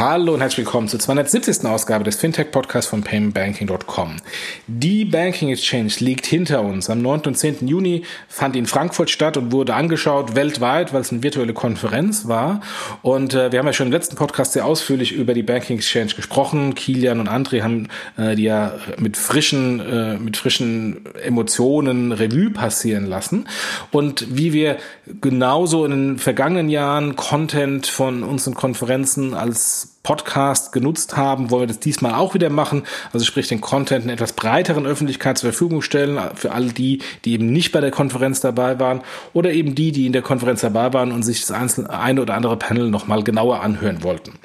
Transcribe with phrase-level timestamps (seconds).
[0.00, 1.66] Hallo und herzlich willkommen zur 270.
[1.66, 4.16] Ausgabe des Fintech-Podcasts von paymentbanking.com.
[4.66, 6.88] Die Banking Exchange liegt hinter uns.
[6.88, 7.20] Am 9.
[7.26, 7.68] und 10.
[7.68, 12.62] Juni fand in Frankfurt statt und wurde angeschaut weltweit, weil es eine virtuelle Konferenz war.
[13.02, 16.14] Und äh, wir haben ja schon im letzten Podcast sehr ausführlich über die Banking Exchange
[16.16, 16.74] gesprochen.
[16.74, 23.04] Kilian und André haben äh, die ja mit frischen, äh, mit frischen Emotionen Revue passieren
[23.04, 23.46] lassen.
[23.90, 24.78] Und wie wir
[25.20, 31.66] genauso in den vergangenen Jahren Content von unseren Konferenzen als Podcast genutzt haben, wollen wir
[31.68, 32.84] das diesmal auch wieder machen.
[33.12, 37.34] Also sprich den Content in etwas breiteren Öffentlichkeit zur Verfügung stellen für all die, die
[37.34, 39.02] eben nicht bei der Konferenz dabei waren
[39.34, 42.34] oder eben die, die in der Konferenz dabei waren und sich das einzelne, eine oder
[42.34, 44.38] andere Panel nochmal genauer anhören wollten.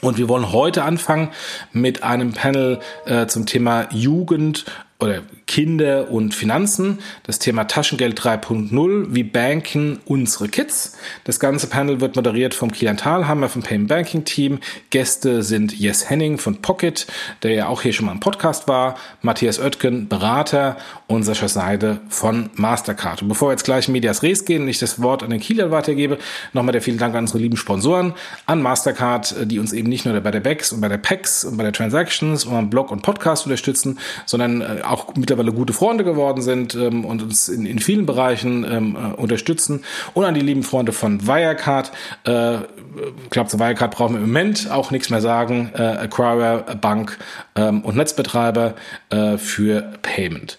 [0.00, 1.30] Und wir wollen heute anfangen
[1.72, 4.64] mit einem Panel äh, zum Thema Jugend
[5.00, 10.96] oder Kinder und Finanzen, das Thema Taschengeld 3.0, wie banken unsere Kids.
[11.22, 14.58] Das ganze Panel wird moderiert vom Kilian Thalhammer vom Payment Banking Team.
[14.90, 17.06] Gäste sind Jess Henning von Pocket,
[17.44, 22.00] der ja auch hier schon mal im Podcast war, Matthias Oetken, Berater und Sascha Seide
[22.08, 23.22] von Mastercard.
[23.22, 25.40] Und bevor wir jetzt gleich in Medias Res gehen und ich das Wort an den
[25.40, 26.18] Kilian weitergebe,
[26.52, 28.14] nochmal der vielen Dank an unsere lieben Sponsoren,
[28.46, 31.56] an Mastercard, die uns eben nicht nur bei der BEX und bei der PEX und
[31.56, 36.04] bei der Transactions und am Blog und Podcast unterstützen, sondern äh, auch mittlerweile gute Freunde
[36.04, 39.84] geworden sind ähm, und uns in, in vielen Bereichen ähm, äh, unterstützen.
[40.14, 41.92] Und an die lieben Freunde von Wirecard.
[42.24, 45.70] Äh, ich glaube, zu Wirecard brauchen wir im Moment auch nichts mehr sagen.
[45.74, 47.18] Äh, Acquirer, Bank
[47.56, 48.74] ähm, und Netzbetreiber
[49.10, 50.58] äh, für Payment.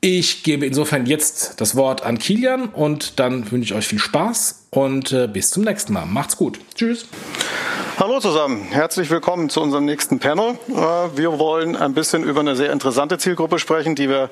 [0.00, 4.67] Ich gebe insofern jetzt das Wort an Kilian und dann wünsche ich euch viel Spaß
[4.70, 6.06] und äh, bis zum nächsten Mal.
[6.06, 6.58] Macht's gut.
[6.74, 7.06] Tschüss.
[8.00, 10.56] Hallo zusammen, herzlich willkommen zu unserem nächsten Panel.
[10.68, 10.72] Äh,
[11.16, 14.30] wir wollen ein bisschen über eine sehr interessante Zielgruppe sprechen, die wir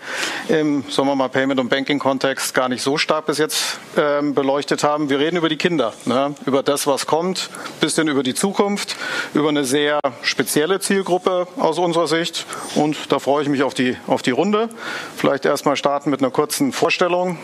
[0.48, 4.84] im, sagen wir mal, Payment- und Banking-Kontext gar nicht so stark bis jetzt ähm, beleuchtet
[4.84, 5.10] haben.
[5.10, 6.36] Wir reden über die Kinder, ne?
[6.46, 7.50] über das, was kommt,
[7.80, 8.94] bisschen über die Zukunft,
[9.34, 12.46] über eine sehr spezielle Zielgruppe aus unserer Sicht.
[12.76, 14.68] Und da freue ich mich auf die, auf die Runde.
[15.16, 17.36] Vielleicht erstmal starten mit einer kurzen Vorstellung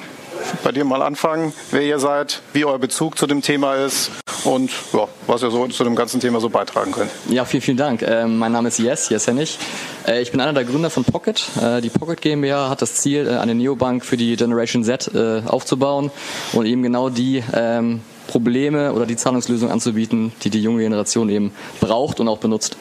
[0.63, 4.11] bei dir mal anfangen, wer ihr seid, wie euer Bezug zu dem Thema ist
[4.45, 7.11] und ja, was ihr so zu dem ganzen Thema so beitragen könnt.
[7.29, 8.03] Ja, vielen, vielen Dank.
[8.03, 9.59] Äh, mein Name ist Yes, Yes Hennig.
[10.07, 11.43] Äh, ich bin einer der Gründer von Pocket.
[11.61, 15.43] Äh, die Pocket GmbH hat das Ziel, äh, eine Neobank für die Generation Z äh,
[15.47, 16.11] aufzubauen
[16.53, 21.53] und eben genau die ähm, Probleme oder die Zahlungslösung anzubieten, die die junge Generation eben
[21.81, 22.77] braucht und auch benutzt.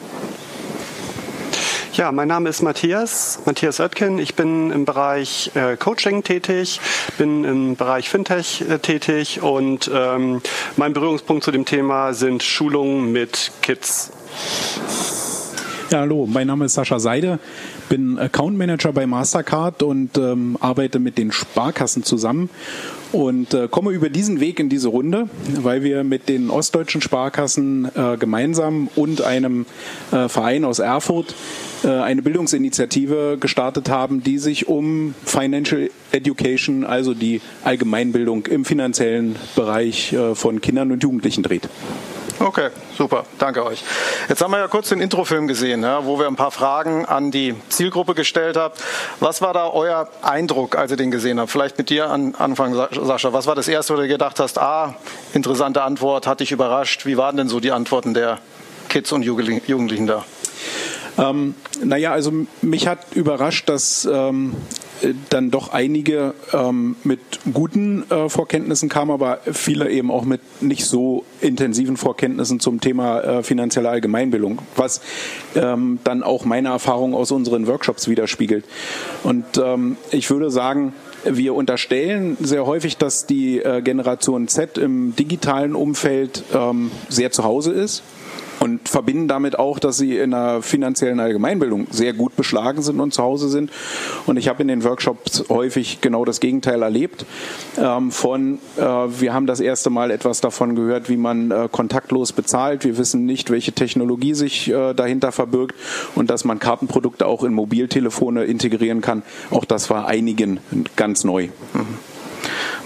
[1.94, 4.18] Ja, mein Name ist Matthias, Matthias Oetken.
[4.18, 6.80] Ich bin im Bereich äh, Coaching tätig,
[7.18, 10.40] bin im Bereich Fintech äh, tätig und ähm,
[10.78, 14.10] mein Berührungspunkt zu dem Thema sind Schulungen mit Kids.
[15.90, 17.38] Ja, hallo, mein Name ist Sascha Seide,
[17.90, 22.48] bin Account Manager bei Mastercard und ähm, arbeite mit den Sparkassen zusammen
[23.12, 25.28] und äh, komme über diesen Weg in diese Runde,
[25.60, 29.66] weil wir mit den ostdeutschen Sparkassen äh, gemeinsam und einem
[30.10, 31.34] äh, Verein aus Erfurt
[31.84, 39.36] äh, eine Bildungsinitiative gestartet haben, die sich um Financial Education, also die Allgemeinbildung im finanziellen
[39.54, 41.68] Bereich äh, von Kindern und Jugendlichen dreht.
[42.38, 43.82] Okay, super, danke euch.
[44.28, 47.30] Jetzt haben wir ja kurz den Introfilm gesehen, ja, wo wir ein paar Fragen an
[47.30, 48.74] die Zielgruppe gestellt haben.
[49.20, 51.50] Was war da euer Eindruck, als ihr den gesehen habt?
[51.50, 53.32] Vielleicht mit dir an Anfang, Sascha.
[53.32, 54.94] Was war das Erste, wo du gedacht hast, ah,
[55.34, 57.06] interessante Antwort, hat dich überrascht?
[57.06, 58.38] Wie waren denn so die Antworten der
[58.88, 60.24] Kids und Jugendlichen da?
[61.18, 64.54] Ähm, naja, also mich hat überrascht, dass ähm,
[65.30, 67.20] dann doch einige ähm, mit
[67.52, 73.20] guten äh, Vorkenntnissen kamen, aber viele eben auch mit nicht so intensiven Vorkenntnissen zum Thema
[73.20, 75.00] äh, finanzielle Allgemeinbildung, was
[75.54, 78.64] ähm, dann auch meine Erfahrung aus unseren Workshops widerspiegelt.
[79.22, 80.92] Und ähm, ich würde sagen,
[81.24, 87.44] wir unterstellen sehr häufig, dass die äh, Generation Z im digitalen Umfeld ähm, sehr zu
[87.44, 88.02] Hause ist
[88.62, 93.12] und verbinden damit auch, dass sie in der finanziellen Allgemeinbildung sehr gut beschlagen sind und
[93.12, 93.72] zu Hause sind.
[94.26, 97.26] Und ich habe in den Workshops häufig genau das Gegenteil erlebt.
[97.76, 102.32] Ähm, von, äh, wir haben das erste Mal etwas davon gehört, wie man äh, kontaktlos
[102.32, 102.84] bezahlt.
[102.84, 105.74] Wir wissen nicht, welche Technologie sich äh, dahinter verbirgt
[106.14, 109.24] und dass man Kartenprodukte auch in Mobiltelefone integrieren kann.
[109.50, 110.60] Auch das war einigen
[110.94, 111.48] ganz neu.
[111.74, 112.11] Mhm.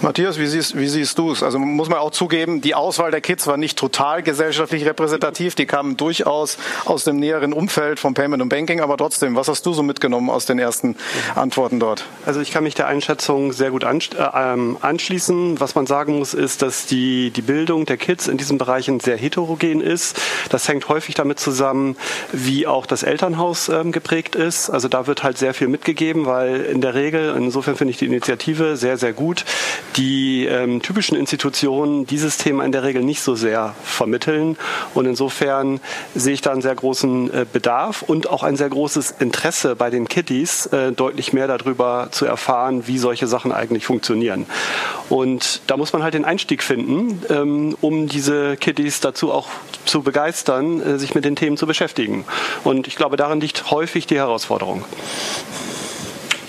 [0.01, 1.41] Matthias, wie siehst, wie siehst du es?
[1.41, 5.55] Also muss man auch zugeben, die Auswahl der Kids war nicht total gesellschaftlich repräsentativ.
[5.55, 8.81] Die kamen durchaus aus dem näheren Umfeld von Payment und Banking.
[8.81, 10.95] Aber trotzdem, was hast du so mitgenommen aus den ersten
[11.35, 12.05] Antworten dort?
[12.25, 13.97] Also ich kann mich der Einschätzung sehr gut äh,
[14.35, 15.59] ähm, anschließen.
[15.59, 19.17] Was man sagen muss, ist, dass die, die Bildung der Kids in diesen Bereichen sehr
[19.17, 20.19] heterogen ist.
[20.49, 21.97] Das hängt häufig damit zusammen,
[22.31, 24.69] wie auch das Elternhaus ähm, geprägt ist.
[24.69, 28.05] Also da wird halt sehr viel mitgegeben, weil in der Regel, insofern finde ich die
[28.05, 29.45] Initiative sehr, sehr gut,
[29.95, 34.57] die ähm, typischen Institutionen dieses Thema in der Regel nicht so sehr vermitteln.
[34.93, 35.79] Und insofern
[36.15, 39.89] sehe ich da einen sehr großen äh, Bedarf und auch ein sehr großes Interesse bei
[39.89, 44.45] den Kiddies, äh, deutlich mehr darüber zu erfahren, wie solche Sachen eigentlich funktionieren.
[45.09, 49.47] Und da muss man halt den Einstieg finden, ähm, um diese Kiddies dazu auch
[49.85, 52.25] zu begeistern, äh, sich mit den Themen zu beschäftigen.
[52.63, 54.83] Und ich glaube, darin liegt häufig die Herausforderung.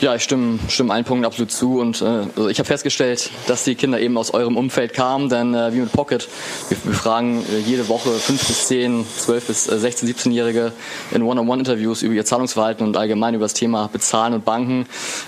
[0.01, 3.65] Ja, ich stimme, stimme allen Punkten absolut zu und äh, also ich habe festgestellt, dass
[3.65, 6.29] die Kinder eben aus eurem Umfeld kamen, denn äh, wie mit Pocket,
[6.69, 10.71] wir, wir fragen äh, jede Woche fünf bis zehn, zwölf bis äh, 16, 17-Jährige
[11.11, 14.87] in One-on-One-Interviews über ihr Zahlungsverhalten und allgemein über das Thema Bezahlen und Banken.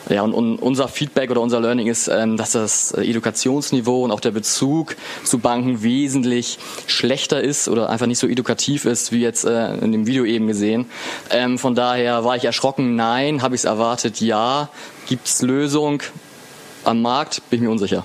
[0.09, 4.21] Ja, und, und unser Feedback oder unser Learning ist, ähm, dass das Edukationsniveau und auch
[4.21, 4.95] der Bezug
[5.25, 9.91] zu Banken wesentlich schlechter ist oder einfach nicht so edukativ ist, wie jetzt äh, in
[9.91, 10.87] dem Video eben gesehen.
[11.31, 14.60] Ähm, von daher war ich erschrocken, nein, habe ich es erwartet, ja
[15.07, 16.03] Gibt es Lösung
[16.85, 17.43] am Markt?
[17.51, 18.05] Bin ich mir unsicher.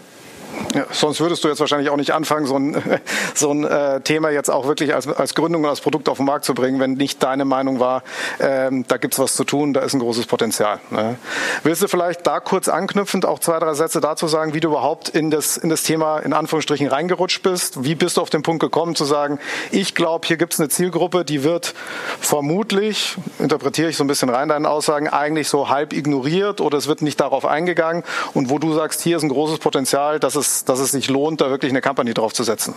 [0.92, 2.81] Sonst würdest du jetzt wahrscheinlich auch nicht anfangen, so ein,
[3.34, 6.25] so ein äh, Thema jetzt auch wirklich als, als Gründung und als Produkt auf den
[6.25, 8.04] Markt zu bringen, wenn nicht deine Meinung war,
[8.40, 10.80] ähm, da gibt's was zu tun, da ist ein großes Potenzial.
[10.90, 11.18] Ne?
[11.63, 15.10] Willst du vielleicht da kurz anknüpfend auch zwei, drei Sätze dazu sagen, wie du überhaupt
[15.10, 17.84] in das, in das Thema in Anführungsstrichen reingerutscht bist?
[17.84, 19.40] Wie bist du auf den Punkt gekommen zu sagen,
[19.72, 21.74] ich glaube, hier gibt's eine Zielgruppe, die wird
[22.19, 26.88] vermutlich, interpretiere ich so ein bisschen rein deinen Aussagen, eigentlich so halb ignoriert oder es
[26.88, 28.04] wird nicht darauf eingegangen
[28.34, 31.09] und wo du sagst, hier ist ein großes Potenzial, dass es es, dass es sich
[31.09, 32.74] lohnt, da wirklich eine Company drauf zu setzen?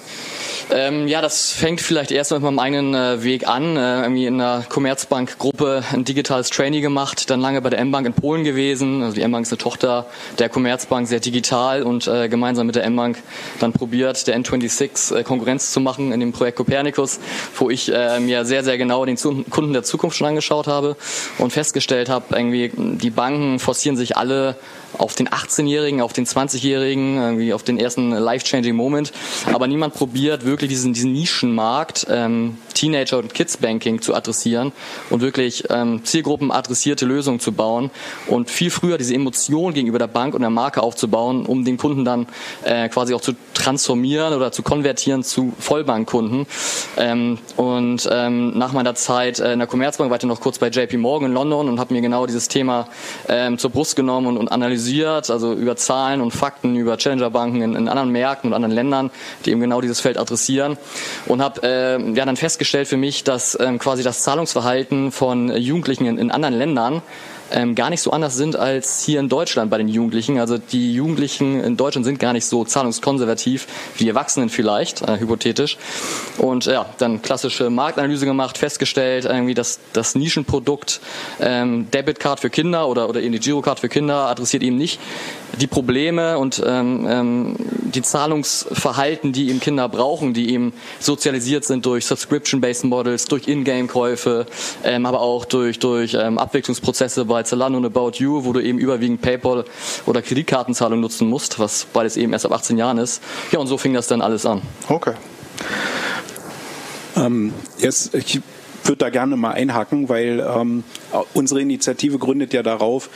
[0.70, 3.76] Ähm, ja, das fängt vielleicht erst mit meinem eigenen äh, Weg an.
[3.76, 8.12] Äh, irgendwie in einer Commerzbank-Gruppe ein digitales Trainee gemacht, dann lange bei der M-Bank in
[8.12, 9.02] Polen gewesen.
[9.02, 10.06] Also die M-Bank ist eine Tochter
[10.38, 13.18] der Commerzbank, sehr digital und äh, gemeinsam mit der M-Bank
[13.60, 17.18] dann probiert, der N26 äh, Konkurrenz zu machen in dem Projekt Copernicus,
[17.56, 20.96] wo ich äh, mir sehr, sehr genau den Kunden der Zukunft schon angeschaut habe
[21.38, 24.56] und festgestellt habe, irgendwie die Banken forcieren sich alle
[24.96, 29.12] auf den 18-Jährigen, auf den 20-Jährigen, irgendwie auf den ersten life-changing Moment.
[29.52, 34.70] Aber niemand probiert wirklich diesen, diesen Nischenmarkt ähm, Teenager- und Kids-Banking zu adressieren
[35.10, 37.90] und wirklich ähm, Zielgruppen adressierte Lösungen zu bauen
[38.28, 42.04] und viel früher diese Emotion gegenüber der Bank und der Marke aufzubauen, um den Kunden
[42.04, 42.28] dann
[42.62, 46.46] äh, quasi auch zu transformieren oder zu konvertieren zu Vollbankkunden.
[46.96, 50.68] Ähm, und ähm, nach meiner Zeit äh, in der Commerzbank war ich noch kurz bei
[50.68, 52.88] JP Morgan in London und habe mir genau dieses Thema
[53.28, 56.96] ähm, zur Brust genommen und, und analysiert also über Zahlen und Fakten, über
[57.48, 59.10] Challenger-Banken in, in, anderen Märkten und anderen Ländern,
[59.44, 60.76] die eben genau dieses Feld adressieren
[61.26, 66.06] und habe äh, ja dann festgestellt für mich, dass ähm, quasi das Zahlungsverhalten von Jugendlichen
[66.06, 67.02] in, in anderen Ländern
[67.50, 70.38] ähm, gar nicht so anders sind als hier in Deutschland bei den Jugendlichen.
[70.38, 73.66] Also die Jugendlichen in Deutschland sind gar nicht so zahlungskonservativ
[73.96, 75.78] wie die Erwachsenen vielleicht, äh, hypothetisch.
[76.36, 81.00] Und ja, dann klassische Marktanalyse gemacht, festgestellt, irgendwie, dass das Nischenprodukt
[81.40, 85.00] ähm, Debitcard für Kinder oder, oder eben die Girocard für Kinder adressiert eben nicht
[85.56, 91.86] die Probleme und ähm, ähm, die Zahlungsverhalten, die eben Kinder brauchen, die eben sozialisiert sind
[91.86, 94.46] durch Subscription-based Models, durch Ingame-Käufe,
[94.84, 98.78] ähm, aber auch durch, durch ähm, Abwicklungsprozesse bei Zalando und About You, wo du eben
[98.78, 99.64] überwiegend PayPal
[100.06, 103.22] oder Kreditkartenzahlung nutzen musst, was beides eben erst ab 18 Jahren ist.
[103.52, 104.62] Ja, und so fing das dann alles an.
[104.88, 105.14] Okay.
[107.16, 108.40] Ähm, jetzt, ich
[108.84, 110.84] würde da gerne mal einhaken, weil ähm,
[111.34, 113.10] unsere Initiative gründet ja darauf,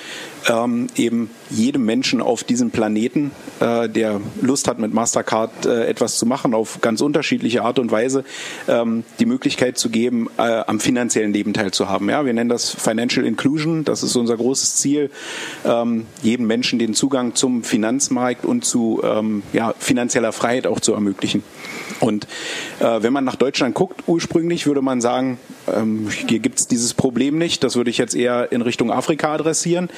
[0.48, 3.30] ähm, eben jedem Menschen auf diesem Planeten,
[3.60, 7.90] äh, der Lust hat, mit Mastercard äh, etwas zu machen, auf ganz unterschiedliche Art und
[7.90, 8.24] Weise,
[8.68, 12.08] ähm, die Möglichkeit zu geben, äh, am finanziellen Leben teilzuhaben.
[12.08, 13.84] Ja, wir nennen das Financial Inclusion.
[13.84, 15.10] Das ist unser großes Ziel,
[15.64, 20.92] ähm, jedem Menschen den Zugang zum Finanzmarkt und zu ähm, ja, finanzieller Freiheit auch zu
[20.94, 21.42] ermöglichen.
[22.00, 22.26] Und
[22.80, 25.38] äh, wenn man nach Deutschland guckt, ursprünglich würde man sagen,
[25.72, 27.62] ähm, hier gibt es dieses Problem nicht.
[27.62, 29.88] Das würde ich jetzt eher in Richtung Afrika adressieren.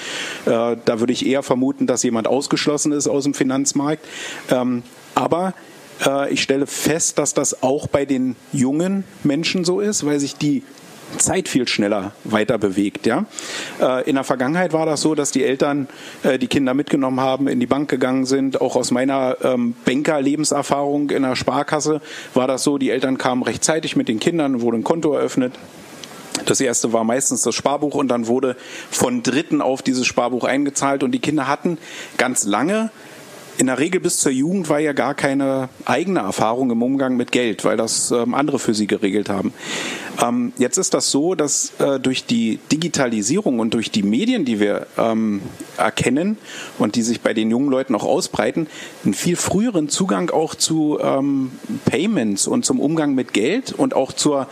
[0.47, 4.05] Äh, da würde ich eher vermuten, dass jemand ausgeschlossen ist aus dem Finanzmarkt.
[4.51, 4.83] Ähm,
[5.15, 5.55] aber
[6.05, 10.37] äh, ich stelle fest, dass das auch bei den jungen Menschen so ist, weil sich
[10.37, 10.63] die
[11.19, 13.07] Zeit viel schneller weiter bewegt.
[13.07, 13.27] Ja?
[13.81, 15.87] Äh, in der Vergangenheit war das so, dass die Eltern
[16.41, 18.61] die Kinder mitgenommen haben, in die Bank gegangen sind.
[18.61, 22.01] Auch aus meiner ähm, Banker-Lebenserfahrung in der Sparkasse
[22.33, 25.53] war das so, die Eltern kamen rechtzeitig mit den Kindern, wurde ein Konto eröffnet.
[26.47, 28.57] Das erste war meistens das Sparbuch und dann wurde
[28.91, 31.79] von Dritten auf dieses Sparbuch eingezahlt und die Kinder hatten
[32.19, 32.91] ganz lange
[33.59, 37.33] in der Regel bis zur Jugend war ja gar keine eigene Erfahrung im Umgang mit
[37.33, 39.53] Geld, weil das ähm, andere für sie geregelt haben.
[40.21, 44.61] Ähm, jetzt ist das so, dass äh, durch die Digitalisierung und durch die Medien, die
[44.61, 45.43] wir ähm,
[45.77, 46.37] erkennen
[46.79, 48.67] und die sich bei den jungen Leuten auch ausbreiten,
[49.05, 51.53] einen viel früheren Zugang auch zu ähm,
[51.85, 54.49] Payments und zum Umgang mit Geld und auch zur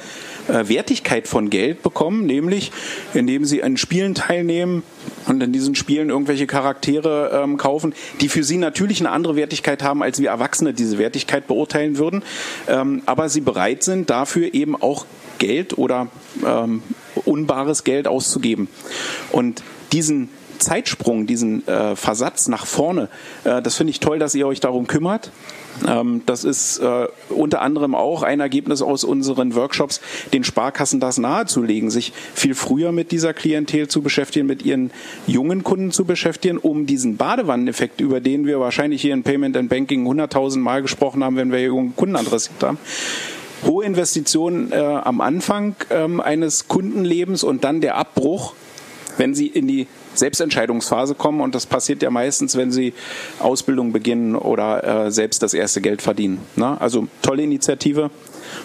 [0.49, 2.73] äh, Wertigkeit von Geld bekommen, nämlich
[3.15, 4.83] indem sie an Spielen teilnehmen
[5.27, 9.83] und in diesen Spielen irgendwelche Charaktere ähm, kaufen, die für sie natürlich eine andere Wertigkeit
[9.83, 12.23] haben, als wir Erwachsene diese Wertigkeit beurteilen würden,
[12.69, 15.07] ähm, aber sie bereit sind, dafür eben auch
[15.39, 16.09] Geld oder
[16.47, 16.83] ähm,
[17.25, 18.69] unbares Geld auszugeben.
[19.31, 20.29] Und diesen
[20.63, 23.09] Zeitsprung, diesen äh, Versatz nach vorne,
[23.45, 25.31] äh, das finde ich toll, dass ihr euch darum kümmert.
[25.87, 30.01] Ähm, das ist äh, unter anderem auch ein Ergebnis aus unseren Workshops,
[30.33, 34.91] den Sparkassen das nahezulegen, sich viel früher mit dieser Klientel zu beschäftigen, mit ihren
[35.27, 39.69] jungen Kunden zu beschäftigen, um diesen Badewanneneffekt, über den wir wahrscheinlich hier in Payment and
[39.69, 42.79] Banking 100.000 Mal gesprochen haben, wenn wir jungen Kunden adressiert haben,
[43.65, 48.55] hohe Investitionen äh, am Anfang ähm, eines Kundenlebens und dann der Abbruch,
[49.17, 52.93] wenn sie in die Selbstentscheidungsphase kommen und das passiert ja meistens, wenn sie
[53.39, 56.41] Ausbildung beginnen oder äh, selbst das erste Geld verdienen.
[56.57, 56.81] Ne?
[56.81, 58.11] Also tolle Initiative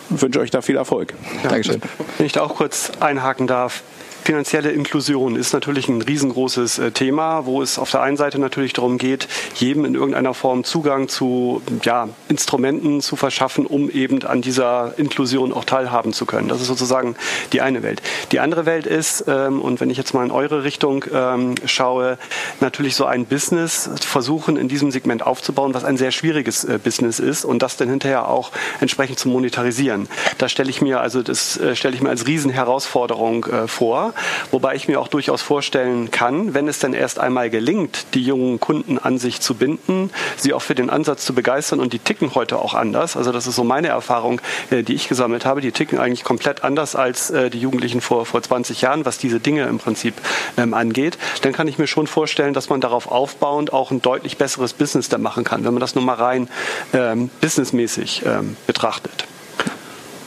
[0.09, 1.13] und wünsche euch da viel Erfolg.
[1.43, 1.81] Ja, Dankeschön.
[2.17, 3.83] Wenn ich da auch kurz einhaken darf.
[4.23, 8.73] Finanzielle Inklusion ist natürlich ein riesengroßes äh, Thema, wo es auf der einen Seite natürlich
[8.73, 14.41] darum geht, jedem in irgendeiner Form Zugang zu ja, Instrumenten zu verschaffen, um eben an
[14.41, 16.49] dieser Inklusion auch teilhaben zu können.
[16.49, 17.15] Das ist sozusagen
[17.53, 18.01] die eine Welt.
[18.31, 22.17] Die andere Welt ist, ähm, und wenn ich jetzt mal in eure Richtung ähm, schaue,
[22.59, 27.19] natürlich so ein Business versuchen in diesem Segment aufzubauen, was ein sehr schwieriges äh, Business
[27.19, 30.09] ist und das dann hinterher auch entsprechend zu monetarisieren.
[30.37, 34.06] Da stelle ich mir also das äh, stelle ich mir als Riesenherausforderung vor.
[34.51, 38.59] Wobei ich mir auch durchaus vorstellen kann, wenn es dann erst einmal gelingt, die jungen
[38.59, 42.35] Kunden an sich zu binden, sie auch für den Ansatz zu begeistern und die ticken
[42.35, 43.17] heute auch anders.
[43.17, 45.61] Also das ist so meine Erfahrung, äh, die ich gesammelt habe.
[45.61, 49.39] Die ticken eigentlich komplett anders als äh, die Jugendlichen vor, vor 20 Jahren, was diese
[49.39, 50.15] Dinge im Prinzip
[50.57, 51.17] ähm, angeht.
[51.41, 55.09] Dann kann ich mir schon vorstellen, dass man darauf aufbauend auch ein deutlich besseres Business
[55.09, 56.49] da machen kann, wenn man das nur mal rein
[56.93, 59.25] ähm, businessmäßig ähm, betrachtet.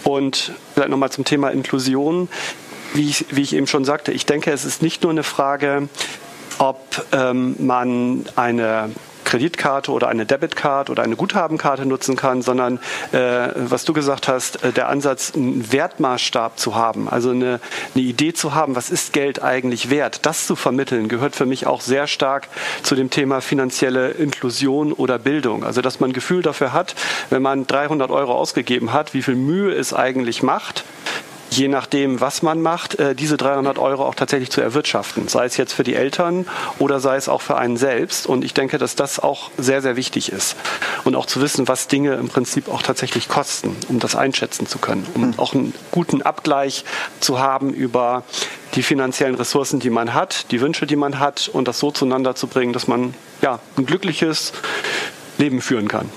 [0.05, 2.29] Und vielleicht nochmal zum Thema Inklusion
[2.95, 5.89] wie ich, wie ich eben schon sagte, ich denke, es ist nicht nur eine Frage,
[6.59, 8.91] ob ähm, man eine
[9.31, 12.81] Kreditkarte oder eine Debitcard oder eine Guthabenkarte nutzen kann, sondern
[13.13, 17.61] äh, was du gesagt hast, äh, der Ansatz, einen Wertmaßstab zu haben, also eine,
[17.95, 21.69] eine Idee zu haben, was ist Geld eigentlich wert, das zu vermitteln, gehört für mich
[21.69, 22.49] auch sehr stark
[22.83, 25.63] zu dem Thema finanzielle Inklusion oder Bildung.
[25.63, 26.97] Also dass man ein Gefühl dafür hat,
[27.31, 30.83] wenn man 300 Euro ausgegeben hat, wie viel Mühe es eigentlich macht,
[31.51, 35.29] je nachdem, was man macht, äh, diese 300 Euro auch tatsächlich zu erwirtschaften.
[35.29, 36.47] Sei es jetzt für die Eltern
[36.79, 38.27] oder sei es auch für einen selbst.
[38.27, 40.57] Und ich denke, dass das auch sehr, sehr wichtig ist.
[41.05, 44.79] Und auch zu wissen, was Dinge im Prinzip auch tatsächlich kosten, um das einschätzen zu
[44.79, 45.07] können.
[45.15, 45.35] Um mhm.
[45.39, 46.85] auch einen guten Abgleich
[47.19, 48.23] zu haben über
[48.75, 52.37] die finanziellen Ressourcen, die man hat, die Wünsche, die man hat und das so zueinander
[52.37, 54.53] zu bringen, dass man ja, ein glückliches
[55.39, 56.09] Leben führen kann.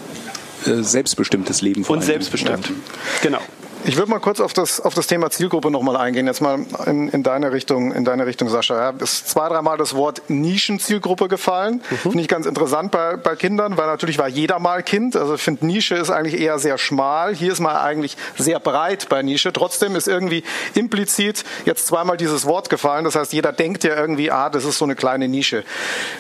[0.66, 1.84] Äh, selbstbestimmtes Leben.
[1.86, 2.68] Und selbstbestimmt.
[2.68, 2.74] Ja.
[3.22, 3.40] Genau.
[3.86, 6.26] Ich würde mal kurz auf das, auf das Thema Zielgruppe nochmal eingehen.
[6.26, 8.76] Jetzt mal in, in deine Richtung, in deine Richtung, Sascha.
[8.76, 11.82] Ja, ist zwei, dreimal das Wort Nischenzielgruppe gefallen.
[11.90, 11.98] Mhm.
[11.98, 15.18] Finde ich ganz interessant bei, bei Kindern, weil natürlich war jeder mal Kind.
[15.18, 17.36] Also ich finde Nische ist eigentlich eher sehr schmal.
[17.36, 19.52] Hier ist man eigentlich sehr breit bei Nische.
[19.52, 23.04] Trotzdem ist irgendwie implizit jetzt zweimal dieses Wort gefallen.
[23.04, 25.66] Das heißt, jeder denkt ja irgendwie, ah, das ist so eine kleine Nische.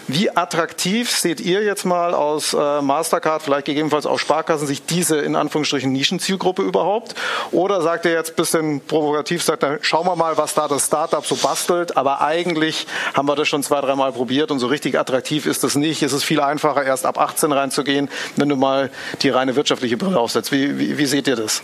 [0.10, 5.20] Wie attraktiv seht ihr jetzt mal aus äh, Mastercard, vielleicht gegebenenfalls auch Sparkassen, sich diese
[5.20, 7.15] in Anführungsstrichen Nischenzielgruppe überhaupt?
[7.53, 10.88] Oder sagt ihr jetzt ein bisschen provokativ, sagt er, schauen wir mal, was da das
[10.88, 11.95] Startup so bastelt.
[11.95, 15.75] Aber eigentlich haben wir das schon zwei, dreimal probiert und so richtig attraktiv ist das
[15.75, 16.01] nicht.
[16.01, 18.89] Es ist viel einfacher, erst ab 18 reinzugehen, wenn du mal
[19.22, 20.51] die reine wirtschaftliche Brille aufsetzt.
[20.51, 21.62] Wie, wie, wie seht ihr das?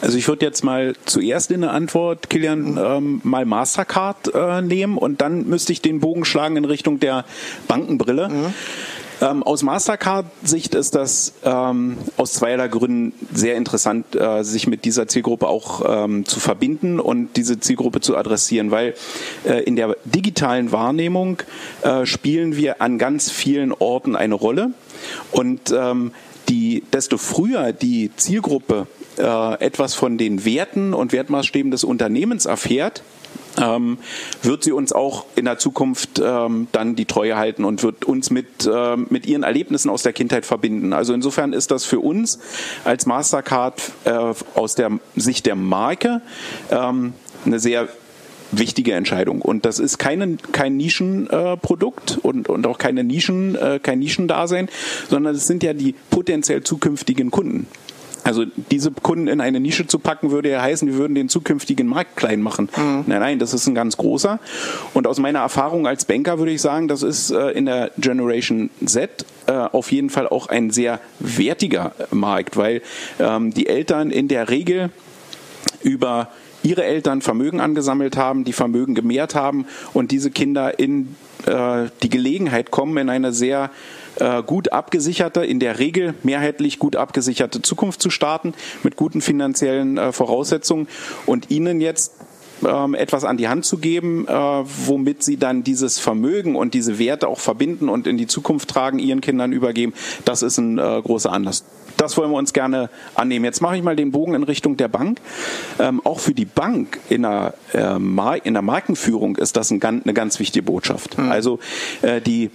[0.00, 4.98] Also ich würde jetzt mal zuerst in der Antwort, Kilian, ähm, mal Mastercard äh, nehmen
[4.98, 7.24] und dann müsste ich den Bogen schlagen in Richtung der
[7.68, 8.28] Bankenbrille.
[8.28, 8.54] Mhm.
[9.22, 15.06] Ähm, aus Mastercard-Sicht ist das ähm, aus zweierlei Gründen sehr interessant, äh, sich mit dieser
[15.06, 18.94] Zielgruppe auch ähm, zu verbinden und diese Zielgruppe zu adressieren, weil
[19.44, 21.40] äh, in der digitalen Wahrnehmung
[21.82, 24.72] äh, spielen wir an ganz vielen Orten eine Rolle.
[25.30, 26.10] Und ähm,
[26.48, 28.88] die, desto früher die Zielgruppe
[29.18, 33.04] äh, etwas von den Werten und Wertmaßstäben des Unternehmens erfährt,
[33.60, 33.98] ähm,
[34.42, 38.30] wird sie uns auch in der Zukunft ähm, dann die Treue halten und wird uns
[38.30, 40.92] mit, äh, mit ihren Erlebnissen aus der Kindheit verbinden.
[40.92, 42.38] Also insofern ist das für uns
[42.84, 46.22] als Mastercard äh, aus der Sicht der Marke
[46.70, 47.88] ähm, eine sehr
[48.52, 49.42] wichtige Entscheidung.
[49.42, 54.68] Und das ist keine, kein Nischenprodukt äh, und, und auch keine Nischen, äh, kein Nischendasein,
[55.08, 57.66] sondern es sind ja die potenziell zukünftigen Kunden.
[58.24, 61.86] Also diese Kunden in eine Nische zu packen, würde ja heißen, wir würden den zukünftigen
[61.86, 62.68] Markt klein machen.
[62.76, 63.04] Mhm.
[63.06, 64.38] Nein, nein, das ist ein ganz großer.
[64.94, 68.70] Und aus meiner Erfahrung als Banker würde ich sagen, das ist äh, in der Generation
[68.84, 72.82] Z äh, auf jeden Fall auch ein sehr wertiger Markt, weil
[73.18, 74.90] ähm, die Eltern in der Regel
[75.82, 76.28] über
[76.62, 82.08] ihre Eltern Vermögen angesammelt haben, die Vermögen gemehrt haben und diese Kinder in äh, die
[82.08, 83.70] Gelegenheit kommen, in eine sehr
[84.16, 89.98] äh, gut abgesicherte, in der Regel mehrheitlich gut abgesicherte Zukunft zu starten, mit guten finanziellen
[89.98, 90.88] äh, Voraussetzungen
[91.26, 92.12] und ihnen jetzt
[92.64, 96.98] ähm, etwas an die Hand zu geben, äh, womit sie dann dieses Vermögen und diese
[96.98, 101.00] Werte auch verbinden und in die Zukunft tragen, ihren Kindern übergeben, das ist ein äh,
[101.02, 101.64] großer Anlass
[101.98, 103.44] das wollen wir uns gerne annehmen.
[103.44, 105.20] Jetzt mache ich mal den Bogen in Richtung der Bank.
[105.78, 110.40] Ähm, auch für die Bank in der, in der Markenführung ist das ein, eine ganz
[110.40, 111.16] wichtige Botschaft.
[111.16, 111.30] Mhm.
[111.30, 111.60] Also
[112.26, 112.50] die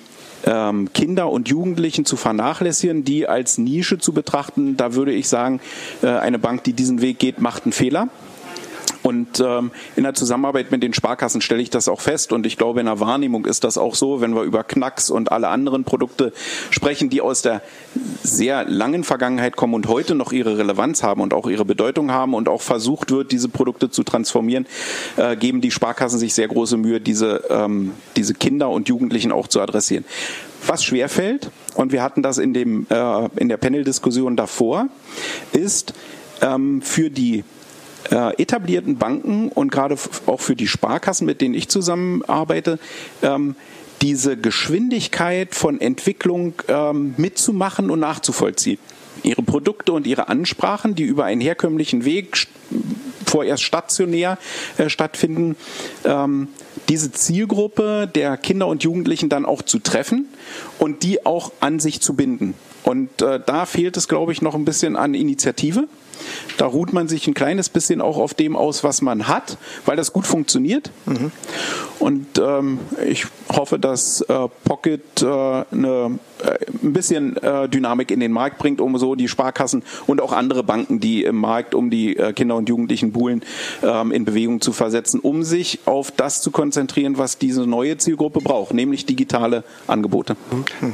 [0.46, 5.60] ähm, Kinder und Jugendlichen zu vernachlässigen, die als Nische zu betrachten, da würde ich sagen,
[6.02, 8.10] äh, eine Bank, die diesen Weg geht, macht einen Fehler.
[9.08, 12.34] Und ähm, in der Zusammenarbeit mit den Sparkassen stelle ich das auch fest.
[12.34, 15.32] Und ich glaube, in der Wahrnehmung ist das auch so, wenn wir über Knacks und
[15.32, 16.34] alle anderen Produkte
[16.72, 17.62] sprechen, die aus der
[18.22, 22.34] sehr langen Vergangenheit kommen und heute noch ihre Relevanz haben und auch ihre Bedeutung haben
[22.34, 24.68] und auch versucht wird, diese Produkte zu transformieren,
[25.16, 29.48] äh, geben die Sparkassen sich sehr große Mühe, diese, ähm, diese Kinder und Jugendlichen auch
[29.48, 30.04] zu adressieren.
[30.66, 34.90] Was schwerfällt, und wir hatten das in, dem, äh, in der Panel-Diskussion davor,
[35.54, 35.94] ist
[36.42, 37.46] ähm, für die
[38.12, 42.80] äh, etablierten Banken und gerade auch für die Sparkassen, mit denen ich zusammenarbeite,
[43.22, 43.56] ähm,
[44.02, 48.80] diese Geschwindigkeit von Entwicklung ähm, mitzumachen und nachzuvollziehen.
[49.24, 52.48] Ihre Produkte und ihre Ansprachen, die über einen herkömmlichen Weg
[53.26, 54.38] vorerst stationär
[54.78, 55.56] äh, stattfinden,
[56.06, 56.50] ähm,
[56.90, 60.28] diese Zielgruppe der Kinder und Jugendlichen dann auch zu treffen
[60.80, 62.54] und die auch an sich zu binden.
[62.84, 65.88] Und äh, da fehlt es, glaube ich, noch ein bisschen an Initiative.
[66.58, 69.96] Da ruht man sich ein kleines bisschen auch auf dem aus, was man hat, weil
[69.96, 70.92] das gut funktioniert.
[71.06, 71.32] Mhm.
[72.00, 78.20] Und ähm, ich hoffe, dass äh, Pocket äh, eine, äh, ein bisschen äh, Dynamik in
[78.20, 81.90] den Markt bringt, um so die Sparkassen und auch andere Banken, die im Markt um
[81.90, 83.44] die äh, Kinder und Jugendlichen buhlen,
[83.84, 88.42] ähm, in Bewegung zu versetzen, um sich auf das zu konzentrieren, was diese neue Zielgruppe
[88.42, 90.36] braucht, nämlich digitale Angebote.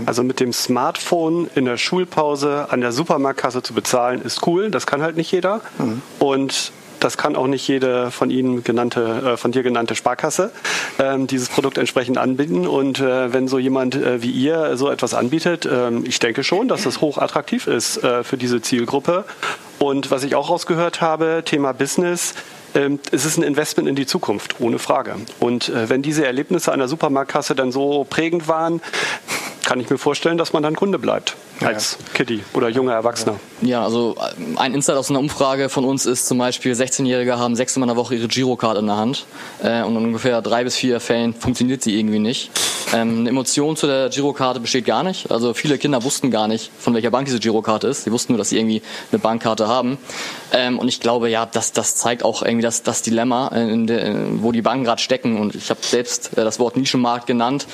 [0.06, 4.72] Also mit dem Smartphone in der Schulpause an der Supermarktkasse zu bezahlen, ist cool.
[4.72, 5.62] Das kann halt nicht jeder.
[5.78, 6.02] Mhm.
[6.19, 6.71] Und
[7.04, 10.52] das kann auch nicht jede von Ihnen genannte, äh, von dir genannte Sparkasse
[10.99, 12.65] ähm, dieses Produkt entsprechend anbieten.
[12.65, 16.67] Und äh, wenn so jemand äh, wie ihr so etwas anbietet, ähm, ich denke schon,
[16.67, 19.26] dass das hoch attraktiv ist äh, für diese Zielgruppe.
[19.80, 22.36] Und was ich auch rausgehört habe, Thema Business,
[22.73, 25.15] ähm, es ist ein Investment in die Zukunft, ohne Frage.
[25.39, 28.82] Und äh, wenn diese Erlebnisse der Supermarktkasse dann so prägend waren,
[29.65, 33.39] kann ich mir vorstellen, dass man dann Kunde bleibt als Kitty oder junger Erwachsener.
[33.62, 37.56] Ja, also äh, ein Insight aus einer Umfrage von uns ist zum Beispiel, 16-Jährige haben
[37.56, 39.26] sechsmal in der Woche ihre Girocard in der Hand
[39.62, 42.52] äh, und in ungefähr drei bis vier Fällen funktioniert sie irgendwie nicht.
[42.94, 45.32] Ähm, eine Emotion zu der Girokarte besteht gar nicht.
[45.32, 48.04] Also viele Kinder wussten gar nicht, von welcher Bank diese Girokarte ist.
[48.04, 49.98] Sie wussten nur, dass sie irgendwie eine Bankkarte haben.
[50.52, 54.16] Ähm, und ich glaube, ja, das, das zeigt auch irgendwie das, das Dilemma, in der,
[54.42, 55.39] wo die Banken gerade stecken.
[55.39, 57.66] Und ich habe selbst äh, das Wort Nischenmarkt genannt.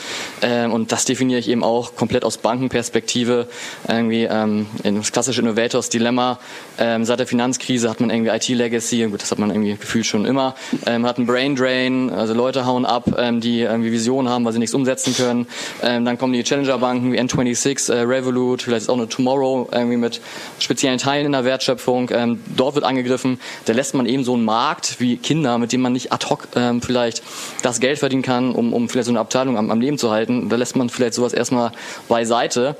[0.42, 3.48] Ähm, und das definiere ich eben auch komplett aus Bankenperspektive
[3.88, 6.40] irgendwie ähm, das klassische Innovators Dilemma.
[6.78, 10.26] Ähm, seit der Finanzkrise hat man irgendwie IT-Legacy, gut, das hat man irgendwie gefühlt schon
[10.26, 10.56] immer.
[10.86, 14.54] Ähm, hat einen Brain Drain, also Leute hauen ab, ähm, die irgendwie Visionen haben, weil
[14.54, 15.48] sie nichts umsetzen können.
[15.82, 19.98] Ähm, dann kommen die Challenger-Banken wie N26, äh, Revolut, vielleicht ist auch eine Tomorrow irgendwie
[19.98, 20.22] mit
[20.60, 22.10] speziellen Teilen in der Wertschöpfung.
[22.12, 23.40] Ähm, dort wird angegriffen.
[23.66, 26.48] Da lässt man eben so einen Markt wie Kinder, mit dem man nicht ad hoc
[26.56, 27.24] ähm, vielleicht
[27.62, 30.50] das Geld verdienen kann, um, um vielleicht so eine Abteilung am, am Leben zu halten.
[30.50, 31.72] Da lässt man vielleicht sowas erstmal
[32.08, 32.76] beiseite.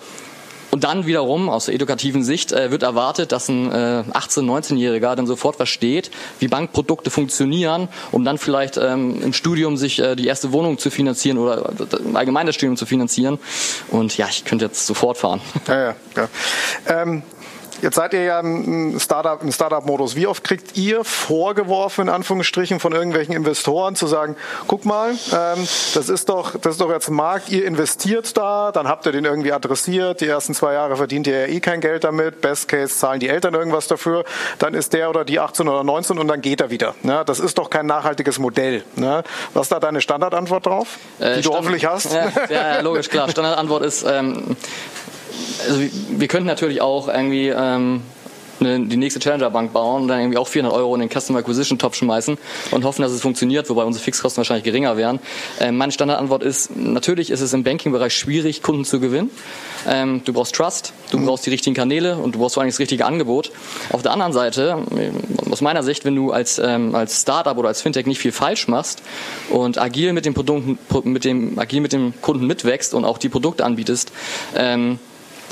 [0.72, 5.16] Und dann wiederum aus der edukativen Sicht äh, wird erwartet, dass ein äh, 18-, 19-Jähriger
[5.16, 10.28] dann sofort versteht, wie Bankprodukte funktionieren, um dann vielleicht ähm, im Studium sich äh, die
[10.28, 13.40] erste Wohnung zu finanzieren oder äh, allgemein das Studium zu finanzieren.
[13.90, 15.42] Und ja, ich könnte jetzt sofort fahren.
[15.68, 16.30] Ja, ja, ja.
[16.88, 17.24] Ähm
[17.82, 20.16] Jetzt seid ihr ja im Startup, im Startup-Modus.
[20.16, 24.36] Wie oft kriegt ihr vorgeworfen, in Anführungsstrichen, von irgendwelchen Investoren zu sagen,
[24.68, 28.72] guck mal, ähm, das ist doch, das ist doch jetzt ein Markt, ihr investiert da,
[28.72, 31.80] dann habt ihr den irgendwie adressiert, die ersten zwei Jahre verdient ihr ja eh kein
[31.80, 34.26] Geld damit, Best Case zahlen die Eltern irgendwas dafür,
[34.58, 36.96] dann ist der oder die 18 oder 19 und dann geht er wieder.
[37.04, 37.24] Ne?
[37.26, 38.84] Das ist doch kein nachhaltiges Modell.
[38.96, 39.24] Ne?
[39.54, 42.14] Was ist da deine Standardantwort drauf, äh, die du hoffentlich hast?
[42.14, 43.30] Ja, ja, logisch, klar.
[43.30, 44.58] Standardantwort ist, ähm,
[45.68, 48.02] also wir könnten natürlich auch irgendwie ähm,
[48.62, 51.96] eine, die nächste Challenger-Bank bauen und dann irgendwie auch 400 Euro in den Customer Acquisition-Top
[51.96, 52.38] schmeißen
[52.72, 55.20] und hoffen, dass es funktioniert, wobei unsere Fixkosten wahrscheinlich geringer wären.
[55.60, 59.32] Ähm, meine Standardantwort ist, natürlich ist es im Banking-Bereich schwierig, Kunden zu gewinnen.
[59.88, 61.26] Ähm, du brauchst Trust, du mhm.
[61.26, 63.52] brauchst die richtigen Kanäle und du brauchst vor allem das richtige Angebot.
[63.92, 67.70] Auf der anderen Seite, äh, aus meiner Sicht, wenn du als, ähm, als Startup oder
[67.70, 69.02] als Fintech nicht viel falsch machst
[69.50, 73.30] und agil mit dem Produkten, mit dem, agil mit dem Kunden mitwächst und auch die
[73.30, 74.12] Produkte anbietest,
[74.56, 75.00] ähm,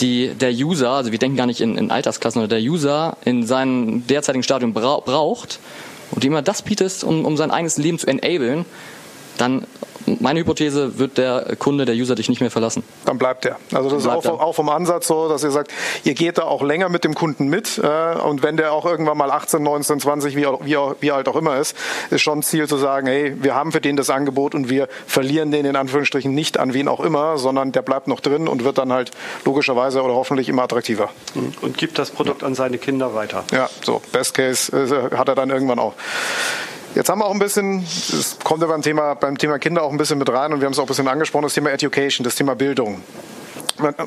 [0.01, 3.45] die der User, also wir denken gar nicht in, in Altersklassen, oder der User in
[3.45, 5.59] seinem derzeitigen Stadium bra braucht
[6.11, 8.65] und dem er das bietest, um, um sein eigenes Leben zu enablen,
[9.37, 9.65] dann
[10.19, 12.83] meine Hypothese, wird der Kunde, der User dich nicht mehr verlassen.
[13.05, 13.57] Dann bleibt er.
[13.73, 15.71] Also das ist auch, auch, vom Ansatz so, dass ihr sagt,
[16.03, 19.17] ihr geht da auch länger mit dem Kunden mit äh, und wenn der auch irgendwann
[19.17, 21.75] mal 18, 19, 20, wie, wie, wie alt auch immer ist,
[22.09, 25.51] ist schon Ziel zu sagen, hey, wir haben für den das Angebot und wir verlieren
[25.51, 28.77] den in Anführungsstrichen nicht an wen auch immer, sondern der bleibt noch drin und wird
[28.77, 29.11] dann halt
[29.45, 31.09] logischerweise oder hoffentlich immer attraktiver.
[31.61, 33.43] Und gibt das Produkt an seine Kinder weiter.
[33.51, 35.93] Ja, so, Best Case äh, hat er dann irgendwann auch.
[36.97, 39.91] Jetzt haben wir auch ein bisschen, es kommt ja beim Thema, beim Thema Kinder auch
[39.91, 42.23] ein bisschen mit rein und wir haben es auch ein bisschen angesprochen, das Thema Education,
[42.23, 43.03] das Thema Bildung.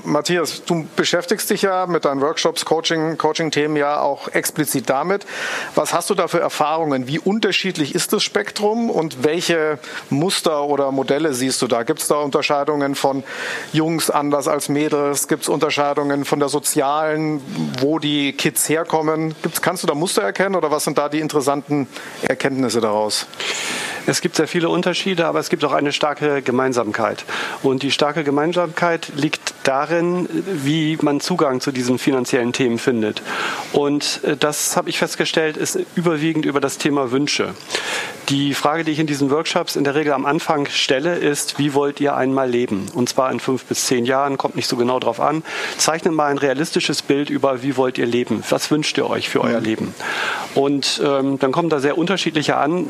[0.04, 5.26] Matthias, du beschäftigst dich ja mit deinen Workshops, Coaching, Coaching-Themen ja auch explizit damit.
[5.74, 7.06] Was hast du da für Erfahrungen?
[7.06, 9.78] Wie unterschiedlich ist das Spektrum und welche
[10.08, 11.82] Muster oder Modelle siehst du da?
[11.84, 13.22] Gibt es da Unterscheidungen von
[13.72, 15.28] Jungs anders als Mädels?
[15.28, 17.40] Gibt es Unterscheidungen von der sozialen,
[17.80, 19.34] wo die Kids herkommen?
[19.42, 21.86] Gibt's, kannst du da Muster erkennen oder was sind da die interessanten
[22.22, 23.26] Erkenntnisse daraus?
[24.06, 27.24] Es gibt sehr viele Unterschiede, aber es gibt auch eine starke Gemeinsamkeit.
[27.62, 33.22] Und die starke Gemeinsamkeit liegt darin, wie man Zugang zu diesen finanziellen Themen findet.
[33.72, 37.54] Und äh, das habe ich festgestellt, ist überwiegend über das Thema Wünsche.
[38.28, 41.74] Die Frage, die ich in diesen Workshops in der Regel am Anfang stelle, ist, wie
[41.74, 42.86] wollt ihr einmal leben?
[42.94, 45.42] Und zwar in fünf bis zehn Jahren, kommt nicht so genau drauf an.
[45.78, 48.44] Zeichnet mal ein realistisches Bild über, wie wollt ihr leben?
[48.48, 49.64] Was wünscht ihr euch für euer mhm.
[49.64, 49.94] Leben?
[50.54, 52.86] Und ähm, dann kommen da sehr unterschiedliche an,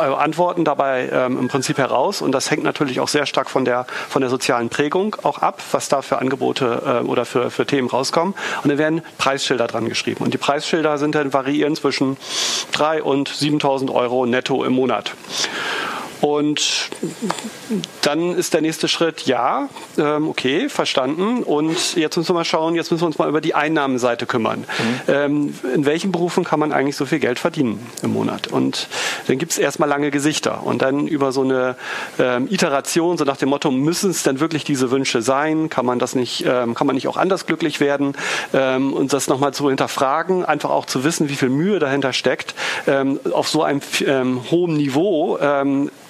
[0.00, 2.22] äh, Antworten dabei ähm, im Prinzip heraus.
[2.22, 5.62] Und das hängt natürlich auch sehr stark von der, von der sozialen Prägung auch ab,
[5.72, 8.34] was da für Angebote äh, oder für, für Themen rauskommen.
[8.62, 10.24] Und dann werden Preisschilder dran geschrieben.
[10.24, 12.16] Und die Preisschilder sind dann variieren zwischen
[12.74, 15.12] 3.000 und 7.000 Euro netto im Monat.
[16.20, 16.90] Und
[18.02, 21.42] dann ist der nächste Schritt, ja, ähm, okay, verstanden.
[21.42, 24.60] Und jetzt müssen wir mal schauen, jetzt müssen wir uns mal über die Einnahmenseite kümmern.
[24.60, 25.00] Mhm.
[25.08, 28.48] Ähm, in welchen Berufen kann man eigentlich so viel Geld verdienen im Monat?
[28.48, 28.88] Und
[29.26, 30.64] dann gibt es erstmal lange Gesichter.
[30.64, 31.76] Und dann über so eine
[32.18, 35.70] ähm, Iteration, so nach dem Motto, müssen es denn wirklich diese Wünsche sein?
[35.70, 38.14] Kann man das nicht, ähm, kann man nicht auch anders glücklich werden?
[38.52, 42.54] Ähm, und das nochmal zu hinterfragen, einfach auch zu wissen, wie viel Mühe dahinter steckt,
[42.86, 43.80] ähm, auf so einem
[44.50, 45.38] hohen Niveau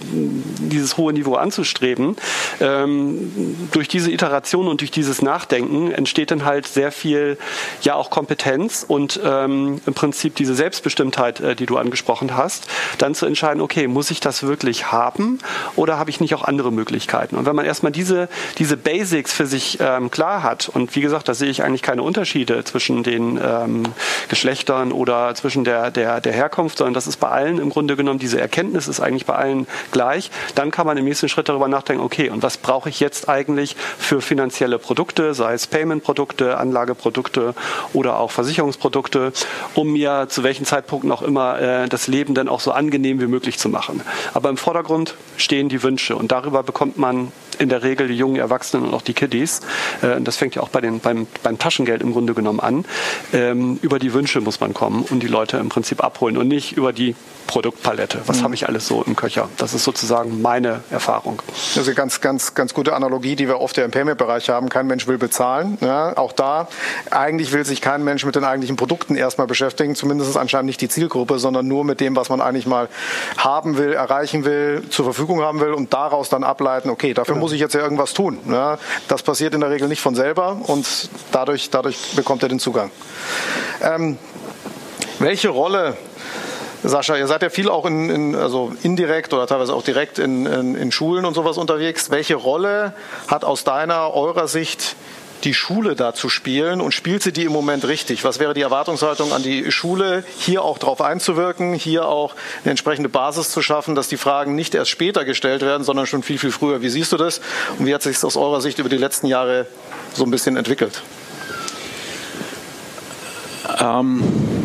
[0.02, 2.16] dieses hohe Niveau anzustreben.
[2.60, 7.38] Ähm, durch diese Iteration und durch dieses Nachdenken entsteht dann halt sehr viel,
[7.82, 12.66] ja auch Kompetenz und ähm, im Prinzip diese Selbstbestimmtheit, äh, die du angesprochen hast,
[12.98, 15.38] dann zu entscheiden, okay, muss ich das wirklich haben
[15.76, 17.36] oder habe ich nicht auch andere Möglichkeiten?
[17.36, 21.28] Und wenn man erstmal diese, diese Basics für sich ähm, klar hat, und wie gesagt,
[21.28, 23.82] da sehe ich eigentlich keine Unterschiede zwischen den ähm,
[24.28, 28.18] Geschlechtern oder zwischen der, der, der Herkunft, sondern das ist bei allen im Grunde genommen,
[28.18, 32.02] diese Erkenntnis ist eigentlich bei allen gleich, dann kann man im nächsten Schritt darüber nachdenken,
[32.02, 37.54] okay, und was brauche ich jetzt eigentlich für finanzielle Produkte, sei es Payment-Produkte, Anlageprodukte
[37.92, 39.32] oder auch Versicherungsprodukte,
[39.74, 43.26] um mir zu welchen Zeitpunkten auch immer äh, das Leben dann auch so angenehm wie
[43.26, 44.02] möglich zu machen.
[44.34, 48.36] Aber im Vordergrund stehen die Wünsche und darüber bekommt man in der Regel die jungen
[48.36, 49.60] Erwachsenen und auch die Kiddies.
[50.02, 52.84] Äh, das fängt ja auch bei den, beim, beim Taschengeld im Grunde genommen an.
[53.32, 56.72] Ähm, über die Wünsche muss man kommen und die Leute im Prinzip abholen und nicht
[56.72, 57.14] über die
[57.50, 58.20] Produktpalette.
[58.26, 58.44] Was mhm.
[58.44, 59.48] habe ich alles so im Köcher?
[59.56, 61.42] Das ist sozusagen meine Erfahrung.
[61.48, 64.68] Das ist eine ganz, ganz, ganz gute Analogie, die wir oft ja im Payment-Bereich haben.
[64.68, 65.76] Kein Mensch will bezahlen.
[65.80, 66.68] Ja, auch da,
[67.10, 69.96] eigentlich will sich kein Mensch mit den eigentlichen Produkten erstmal beschäftigen.
[69.96, 72.88] Zumindest ist anscheinend nicht die Zielgruppe, sondern nur mit dem, was man eigentlich mal
[73.36, 77.44] haben will, erreichen will, zur Verfügung haben will und daraus dann ableiten, okay, dafür genau.
[77.44, 78.38] muss ich jetzt ja irgendwas tun.
[78.48, 80.86] Ja, das passiert in der Regel nicht von selber und
[81.32, 82.92] dadurch, dadurch bekommt er den Zugang.
[83.82, 84.18] Ähm,
[85.18, 85.96] welche Rolle
[86.82, 90.46] Sascha, ihr seid ja viel auch in, in also indirekt oder teilweise auch direkt in,
[90.46, 92.10] in, in, Schulen und sowas unterwegs.
[92.10, 92.94] Welche Rolle
[93.28, 94.96] hat aus deiner, eurer Sicht
[95.44, 98.24] die Schule da zu spielen und spielt sie die im Moment richtig?
[98.24, 103.08] Was wäre die Erwartungshaltung an die Schule, hier auch darauf einzuwirken, hier auch eine entsprechende
[103.08, 106.52] Basis zu schaffen, dass die Fragen nicht erst später gestellt werden, sondern schon viel, viel
[106.52, 106.80] früher?
[106.80, 107.40] Wie siehst du das
[107.78, 109.66] und wie hat sich das aus eurer Sicht über die letzten Jahre
[110.14, 111.02] so ein bisschen entwickelt?
[113.78, 114.59] Ähm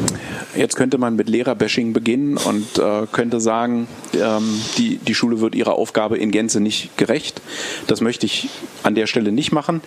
[0.55, 5.55] jetzt könnte man mit Lehrerbashing beginnen und äh, könnte sagen, ähm, die, die Schule wird
[5.55, 7.41] ihrer Aufgabe in Gänze nicht gerecht.
[7.87, 8.49] Das möchte ich
[8.83, 9.81] an der Stelle nicht machen.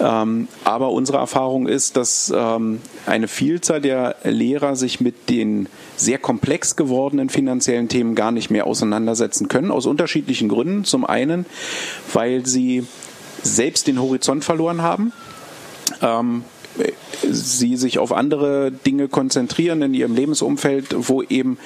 [0.00, 6.18] Ähm, aber unsere Erfahrung ist, dass ähm, eine Vielzahl der Lehrer sich mit den sehr
[6.18, 10.84] komplex gewordenen finanziellen Themen gar nicht mehr auseinandersetzen können, aus unterschiedlichen Gründen.
[10.84, 11.46] Zum einen,
[12.12, 12.86] weil sie
[13.42, 15.12] selbst den Horizont verloren haben.
[16.02, 16.44] Ähm,
[17.22, 21.58] sie sich auf andere Dinge konzentrieren in ihrem Lebensumfeld, wo eben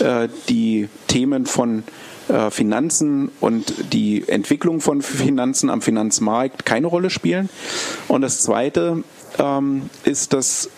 [0.00, 1.84] äh, die Themen von
[2.28, 7.48] äh, Finanzen und die Entwicklung von Finanzen am Finanzmarkt keine Rolle spielen.
[8.08, 9.04] Und das Zweite
[9.38, 10.70] ähm, ist, dass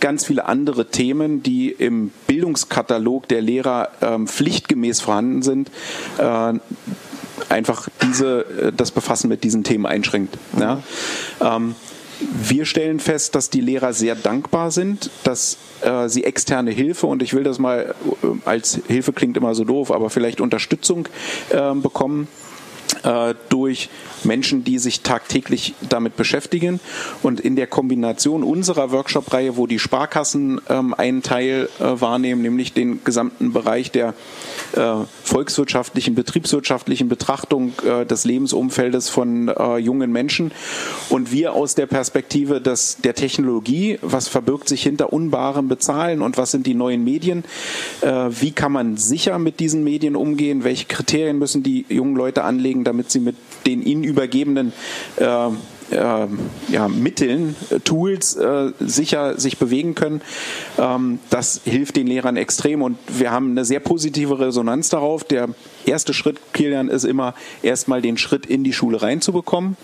[0.00, 5.70] ganz viele andere Themen, die im Bildungskatalog der Lehrer ähm, pflichtgemäß vorhanden sind,
[6.18, 6.54] äh,
[7.48, 10.38] einfach diese, das Befassen mit diesen Themen einschränkt.
[10.58, 10.82] Ja?
[11.40, 11.74] Ähm,
[12.20, 17.22] wir stellen fest, dass die Lehrer sehr dankbar sind, dass äh, sie externe Hilfe und
[17.22, 21.08] ich will das mal äh, als Hilfe klingt immer so doof, aber vielleicht Unterstützung
[21.50, 22.28] äh, bekommen
[23.02, 23.88] äh, durch
[24.24, 26.80] Menschen, die sich tagtäglich damit beschäftigen.
[27.22, 32.72] Und in der Kombination unserer Workshop-Reihe, wo die Sparkassen ähm, einen Teil äh, wahrnehmen, nämlich
[32.72, 34.14] den gesamten Bereich der
[35.24, 40.52] volkswirtschaftlichen, betriebswirtschaftlichen Betrachtung äh, des Lebensumfeldes von äh, jungen Menschen.
[41.08, 46.36] Und wir aus der Perspektive des, der Technologie, was verbirgt sich hinter unbarem Bezahlen und
[46.36, 47.44] was sind die neuen Medien,
[48.00, 52.44] äh, wie kann man sicher mit diesen Medien umgehen, welche Kriterien müssen die jungen Leute
[52.44, 54.72] anlegen, damit sie mit den ihnen übergebenen
[55.16, 55.50] äh,
[55.90, 56.26] äh,
[56.68, 60.20] ja, Mitteln, äh, Tools äh, sicher sich bewegen können.
[60.78, 65.24] Ähm, das hilft den Lehrern extrem und wir haben eine sehr positive Resonanz darauf.
[65.24, 65.48] Der
[65.84, 69.76] erste Schritt, Kilian, ist immer erstmal den Schritt in die Schule reinzubekommen,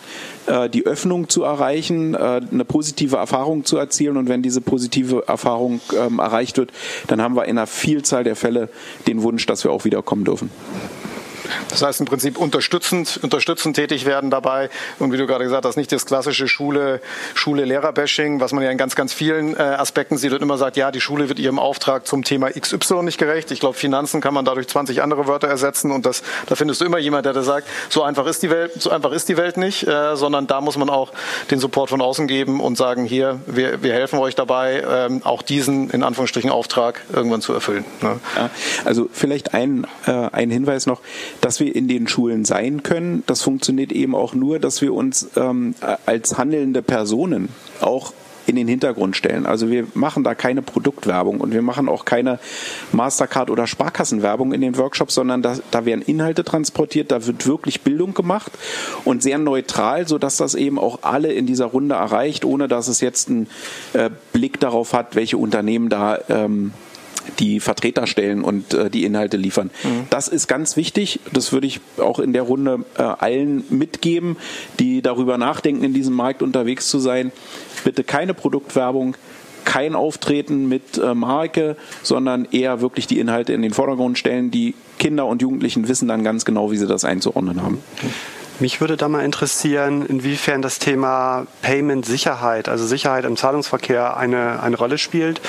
[0.47, 5.25] äh, die Öffnung zu erreichen, äh, eine positive Erfahrung zu erzielen und wenn diese positive
[5.27, 6.73] Erfahrung ähm, erreicht wird,
[7.07, 8.69] dann haben wir in einer Vielzahl der Fälle
[9.07, 10.51] den Wunsch, dass wir auch wiederkommen dürfen.
[11.69, 14.71] Das heißt im Prinzip unterstützend, unterstützend tätig werden dabei.
[14.99, 17.01] Und wie du gerade gesagt hast, nicht das klassische Schule,
[17.35, 20.91] Schule-Lehrer-Bashing, was man ja in ganz, ganz vielen äh, Aspekten sieht und immer sagt, ja,
[20.91, 23.51] die Schule wird ihrem Auftrag zum Thema XY nicht gerecht.
[23.51, 26.85] Ich glaube, Finanzen kann man dadurch 20 andere Wörter ersetzen und das, da findest du
[26.85, 29.57] immer jemand, der da sagt, so einfach ist die Welt, so einfach ist die Welt
[29.57, 31.13] nicht, äh, sondern da muss man auch
[31.51, 35.43] den Support von außen geben und sagen, hier, wir, wir helfen euch dabei, ähm, auch
[35.43, 37.85] diesen in Anführungsstrichen Auftrag irgendwann zu erfüllen.
[38.01, 38.21] Ne?
[38.37, 38.51] Ja,
[38.85, 41.01] also vielleicht ein, äh, ein Hinweis noch,
[41.43, 43.25] dass wir in den Schulen sein können.
[43.27, 45.75] Das funktioniert eben auch nur, dass wir uns ähm,
[46.07, 47.51] als handelnde Personen
[47.81, 48.15] auch
[48.47, 49.47] in den Hintergrund stellen.
[49.47, 52.39] Also wir machen da keine Produktwerbung und wir machen auch keine
[52.93, 57.83] Mastercard oder Sparkassenwerbung in den Workshops, sondern da, da werden Inhalte transportiert, da wird wirklich
[57.83, 58.53] Bildung gemacht
[59.05, 63.01] und sehr neutral, sodass das eben auch alle in dieser Runde erreicht, ohne dass es
[63.01, 63.49] jetzt einen
[63.93, 66.73] äh, Blick darauf hat, welche Unternehmen da ähm,
[67.39, 69.71] die Vertreter stellen und äh, die Inhalte liefern.
[69.85, 70.07] Mhm.
[70.11, 71.21] Das ist ganz wichtig.
[71.33, 74.37] Das würde ich auch in der Runde äh, allen mitgeben,
[74.79, 77.33] die darüber nachdenken, in diesem Markt unterwegs zu sein.
[77.85, 79.17] Bitte keine Produktwerbung,
[79.65, 84.51] kein Auftreten mit äh, Marke, sondern eher wirklich die Inhalte in den Vordergrund stellen.
[84.51, 87.75] Die Kinder und Jugendlichen wissen dann ganz genau, wie sie das einzuordnen haben.
[88.03, 88.42] Mhm.
[88.63, 94.77] Mich würde da mal interessieren, inwiefern das Thema Payment-Sicherheit, also Sicherheit im Zahlungsverkehr, eine, eine
[94.77, 95.41] Rolle spielt.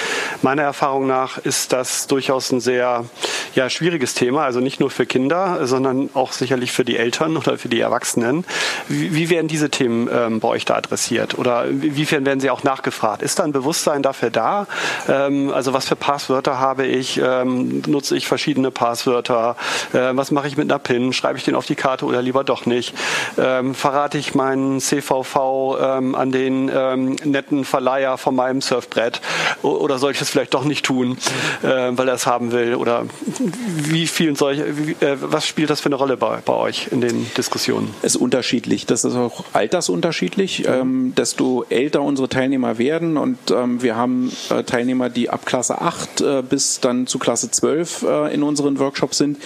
[0.41, 3.05] Meiner Erfahrung nach ist das durchaus ein sehr
[3.53, 7.59] ja, schwieriges Thema, also nicht nur für Kinder, sondern auch sicherlich für die Eltern oder
[7.59, 8.45] für die Erwachsenen.
[8.87, 12.63] Wie, wie werden diese Themen ähm, bei euch da adressiert oder inwiefern werden sie auch
[12.63, 13.21] nachgefragt?
[13.21, 14.65] Ist da ein Bewusstsein dafür da?
[15.07, 17.21] Ähm, also was für Passwörter habe ich?
[17.23, 19.55] Ähm, nutze ich verschiedene Passwörter?
[19.93, 21.13] Äh, was mache ich mit einer PIN?
[21.13, 22.95] Schreibe ich den auf die Karte oder lieber doch nicht?
[23.37, 29.21] Ähm, verrate ich meinen CVV ähm, an den ähm, netten Verleiher von meinem Surfbrett
[29.61, 31.17] oder soll ich es vielleicht doch nicht tun,
[31.61, 32.75] äh, weil er es haben will?
[32.75, 33.05] Oder
[33.77, 37.31] wie vielen solche, äh, was spielt das für eine Rolle bei, bei euch in den
[37.35, 37.93] Diskussionen?
[38.01, 38.85] Es ist unterschiedlich.
[38.85, 40.67] Das ist auch altersunterschiedlich.
[40.67, 45.81] Ähm, desto älter unsere Teilnehmer werden und ähm, wir haben äh, Teilnehmer, die ab Klasse
[45.81, 49.37] 8 äh, bis dann zu Klasse 12 äh, in unseren Workshops sind.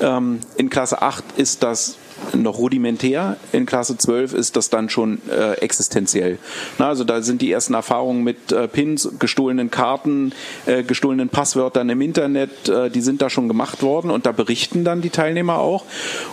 [0.00, 1.96] Ähm, in Klasse 8 ist das
[2.32, 3.36] noch rudimentär.
[3.52, 6.38] In Klasse 12 ist das dann schon äh, existenziell.
[6.78, 10.32] Na, also da sind die ersten Erfahrungen mit äh, Pins, gestohlenen Karten,
[10.66, 14.84] äh, gestohlenen Passwörtern im Internet, äh, die sind da schon gemacht worden und da berichten
[14.84, 15.84] dann die Teilnehmer auch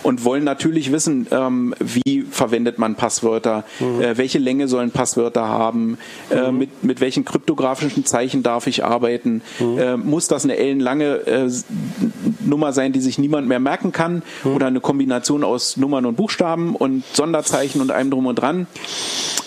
[0.02, 4.00] und wollen natürlich wissen, ähm, wie verwendet man Passwörter, mhm.
[4.00, 5.98] Äh, welche Länge sollen Passwörter haben,
[6.30, 6.58] äh, mhm.
[6.58, 10.02] mit, mit welchen kryptografischen Zeichen darf ich arbeiten, mhm.
[10.04, 11.50] muss das eine ellenlange
[12.44, 14.54] Nummer sein, die sich niemand mehr merken kann mhm.
[14.54, 18.66] oder eine Kombination aus Nummern und Buchstaben und Sonderzeichen und allem drum und dran.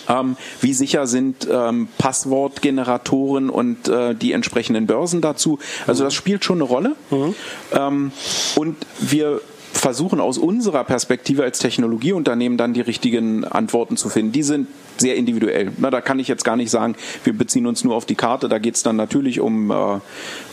[0.08, 5.58] Ähm, wie sicher sind ähm, Passwortgeneratoren und äh, die entsprechenden Börsen dazu?
[5.86, 6.96] Also das spielt schon eine Rolle.
[7.10, 7.34] Mhm.
[7.72, 8.12] Ähm,
[8.54, 9.40] und wir
[9.76, 14.32] versuchen aus unserer Perspektive als Technologieunternehmen dann die richtigen Antworten zu finden.
[14.32, 15.72] Die sind sehr individuell.
[15.76, 18.48] Na, da kann ich jetzt gar nicht sagen, wir beziehen uns nur auf die Karte.
[18.48, 19.74] Da geht es dann natürlich um, äh,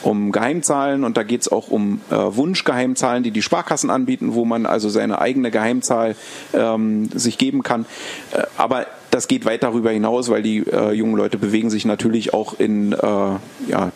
[0.04, 4.46] um Geheimzahlen und da geht es auch um äh, Wunschgeheimzahlen, die die Sparkassen anbieten, wo
[4.46, 6.16] man also seine eigene Geheimzahl
[6.54, 7.86] ähm, sich geben kann.
[8.32, 12.34] Äh, aber das geht weit darüber hinaus, weil die äh, jungen Leute bewegen sich natürlich
[12.34, 13.92] auch in äh, ja,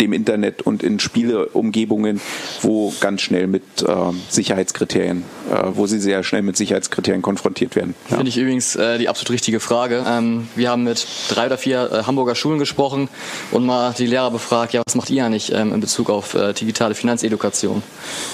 [0.00, 2.20] dem Internet und in Spieleumgebungen,
[2.62, 3.94] wo ganz schnell mit äh,
[4.28, 7.94] Sicherheitskriterien, äh, wo sie sehr schnell mit Sicherheitskriterien konfrontiert werden.
[8.10, 8.16] Ja.
[8.16, 10.04] Finde ich übrigens äh, die absolut richtige Frage.
[10.06, 13.08] Ähm, wir haben mit drei oder vier äh, Hamburger Schulen gesprochen
[13.50, 16.52] und mal die Lehrer befragt, ja, was macht ihr eigentlich ähm, in Bezug auf äh,
[16.52, 17.82] digitale Finanzedukation?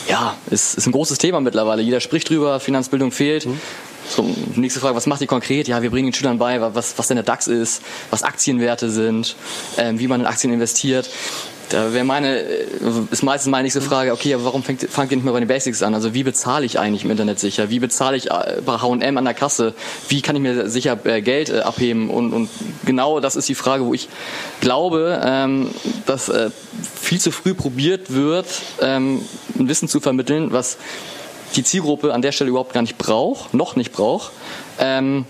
[0.09, 1.83] Ja, ist, ist ein großes Thema mittlerweile.
[1.83, 3.47] Jeder spricht drüber, Finanzbildung fehlt.
[3.47, 3.61] Mhm.
[4.09, 5.69] So, nächste Frage, was macht ihr konkret?
[5.69, 9.37] Ja, wir bringen den Schülern bei, was, was denn der DAX ist, was Aktienwerte sind,
[9.77, 11.09] ähm, wie man in Aktien investiert.
[11.71, 12.67] Da wäre meine, äh,
[13.13, 15.49] ist meistens meine nächste Frage, okay, aber warum fängt, fangt ihr nicht mehr bei den
[15.49, 15.95] Basics an?
[15.95, 17.71] Also wie bezahle ich eigentlich im Internet sicher?
[17.71, 19.75] Wie bezahle ich äh, bei H&M an der Kasse?
[20.09, 22.11] Wie kann ich mir sicher äh, Geld abheben?
[22.11, 22.51] Und, und
[22.85, 24.09] genau das ist die Frage, wo ich
[24.61, 25.71] glaube, ähm,
[26.07, 26.31] dass
[27.01, 28.47] viel zu früh probiert wird,
[28.81, 29.23] ähm,
[29.59, 30.77] ein Wissen zu vermitteln, was
[31.57, 34.33] die Zielgruppe an der Stelle überhaupt gar nicht braucht, noch nicht braucht.
[34.79, 35.25] Ähm,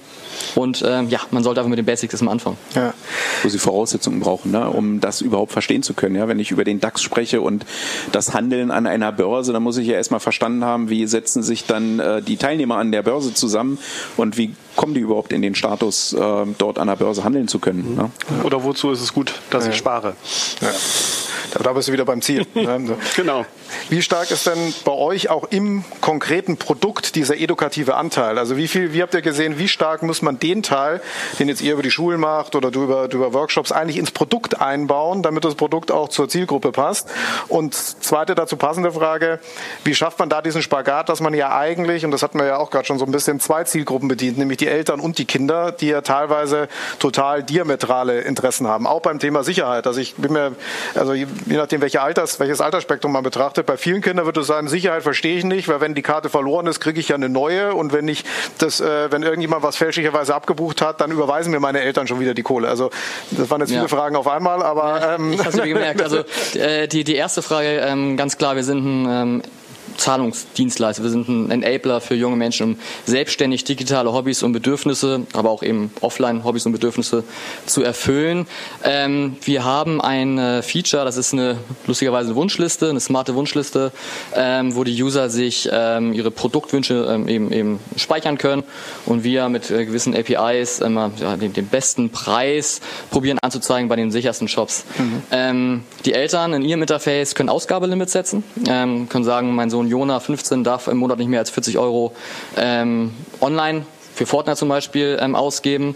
[0.55, 2.57] und ähm, ja, man sollte einfach mit den Basics erstmal anfangen.
[2.75, 2.95] Ja.
[3.43, 6.17] Wo sie Voraussetzungen brauchen, ne, um das überhaupt verstehen zu können.
[6.17, 7.67] Ja, wenn ich über den DAX spreche und
[8.13, 11.67] das Handeln an einer Börse, dann muss ich ja erstmal verstanden haben, wie setzen sich
[11.67, 13.79] dann äh, die Teilnehmer an der Börse zusammen
[14.17, 17.59] und wie kommen die überhaupt in den Status, äh, dort an der Börse handeln zu
[17.59, 17.97] können.
[17.97, 18.11] Ne?
[18.45, 19.73] Oder wozu ist es gut, dass ja.
[19.73, 20.17] ich spare?
[20.63, 20.71] Ja.
[21.63, 22.47] Da bist du wieder beim Ziel.
[22.55, 22.97] Ne?
[23.17, 23.45] genau.
[23.89, 28.39] Wie stark ist denn bei euch auch im konkreten Produkt dieser edukative Anteil?
[28.39, 31.01] Also wie viel, wie habt ihr gesehen, wie stark muss man den Teil,
[31.39, 34.11] den jetzt ihr über die Schulen macht oder du über, du über Workshops eigentlich ins
[34.11, 37.09] Produkt einbauen, damit das Produkt auch zur Zielgruppe passt?
[37.49, 39.41] Und zweite dazu passende Frage,
[39.85, 42.57] wie schafft man da diesen Spagat, dass man ja eigentlich, und das hatten wir ja
[42.59, 45.73] auch gerade schon so ein bisschen, zwei Zielgruppen bedient, nämlich die Eltern und die Kinder,
[45.73, 49.87] die ja teilweise total diametrale Interessen haben, auch beim Thema Sicherheit.
[49.87, 50.53] Also ich bin mir,
[50.95, 54.69] also je nachdem, welche Alters, welches Altersspektrum man betrachtet, bei vielen Kindern wird es sein,
[54.69, 57.75] Sicherheit verstehe ich nicht, weil wenn die Karte verloren ist, kriege ich ja eine neue
[57.75, 58.25] und wenn ich
[58.59, 62.35] das, äh, wenn irgendjemand was fälschlicherweise abgebucht hat, dann überweisen mir meine Eltern schon wieder
[62.35, 62.69] die Kohle.
[62.69, 62.91] Also
[63.31, 63.89] das waren jetzt viele ja.
[63.89, 65.33] Fragen auf einmal, aber ähm.
[65.33, 66.03] ich habe es gemerkt.
[66.03, 69.43] Also äh, die die erste Frage ähm, ganz klar, wir sind ein ähm,
[70.01, 71.03] Zahlungsdienstleister.
[71.03, 75.63] Wir sind ein Enabler für junge Menschen, um selbstständig digitale Hobbys und Bedürfnisse, aber auch
[75.63, 77.23] eben offline Hobbys und Bedürfnisse
[77.67, 78.47] zu erfüllen.
[78.83, 83.93] Ähm, wir haben ein äh, Feature, das ist eine lustigerweise eine Wunschliste, eine smarte Wunschliste,
[84.35, 88.63] ähm, wo die User sich ähm, ihre Produktwünsche ähm, eben, eben speichern können
[89.07, 93.97] und wir mit äh, gewissen APIs immer ja, den, den, besten Preis probieren anzuzeigen bei
[93.97, 94.85] den sichersten Shops.
[94.99, 95.23] Mhm.
[95.31, 100.21] Ähm, die Eltern in ihrem Interface können Ausgabelimits setzen, ähm, können sagen, mein Sohn Jona
[100.21, 102.13] 15 darf im Monat nicht mehr als 40 Euro
[102.57, 105.95] ähm, online für Fortnite zum Beispiel ähm, ausgeben.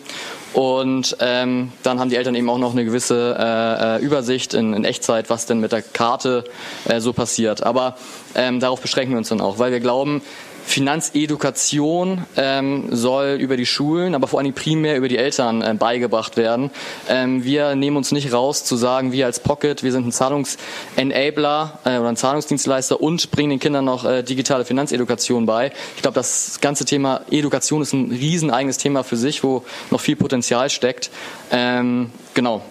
[0.55, 4.73] Und ähm, dann haben die Eltern eben auch noch eine gewisse äh, äh, Übersicht in,
[4.73, 6.45] in, Echtzeit, was denn mit der Karte
[6.89, 7.65] äh, so passiert.
[7.65, 7.97] Aber
[8.37, 10.23] ähm, darauf beschränken wir uns dann auch, weil wir glauben,
[10.67, 16.37] Finanzedukation ähm, soll über die Schulen, aber vor allem primär über die Eltern äh, beigebracht
[16.37, 16.71] werden.
[17.09, 21.79] Ähm, wir nehmen uns nicht raus zu sagen, wir als Pocket, wir sind ein Zahlungsenabler
[21.85, 25.71] äh, oder ein Zahlungsdienstleister und bringen den Kindern noch äh, digitale Finanzedukation bei.
[25.97, 30.01] Ich glaube, das ganze Thema Education ist ein riesen eigenes Thema für sich, wo noch
[30.01, 31.11] viel Potenzial steckt.
[31.51, 32.63] Ähm, genau.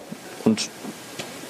[0.44, 0.68] Und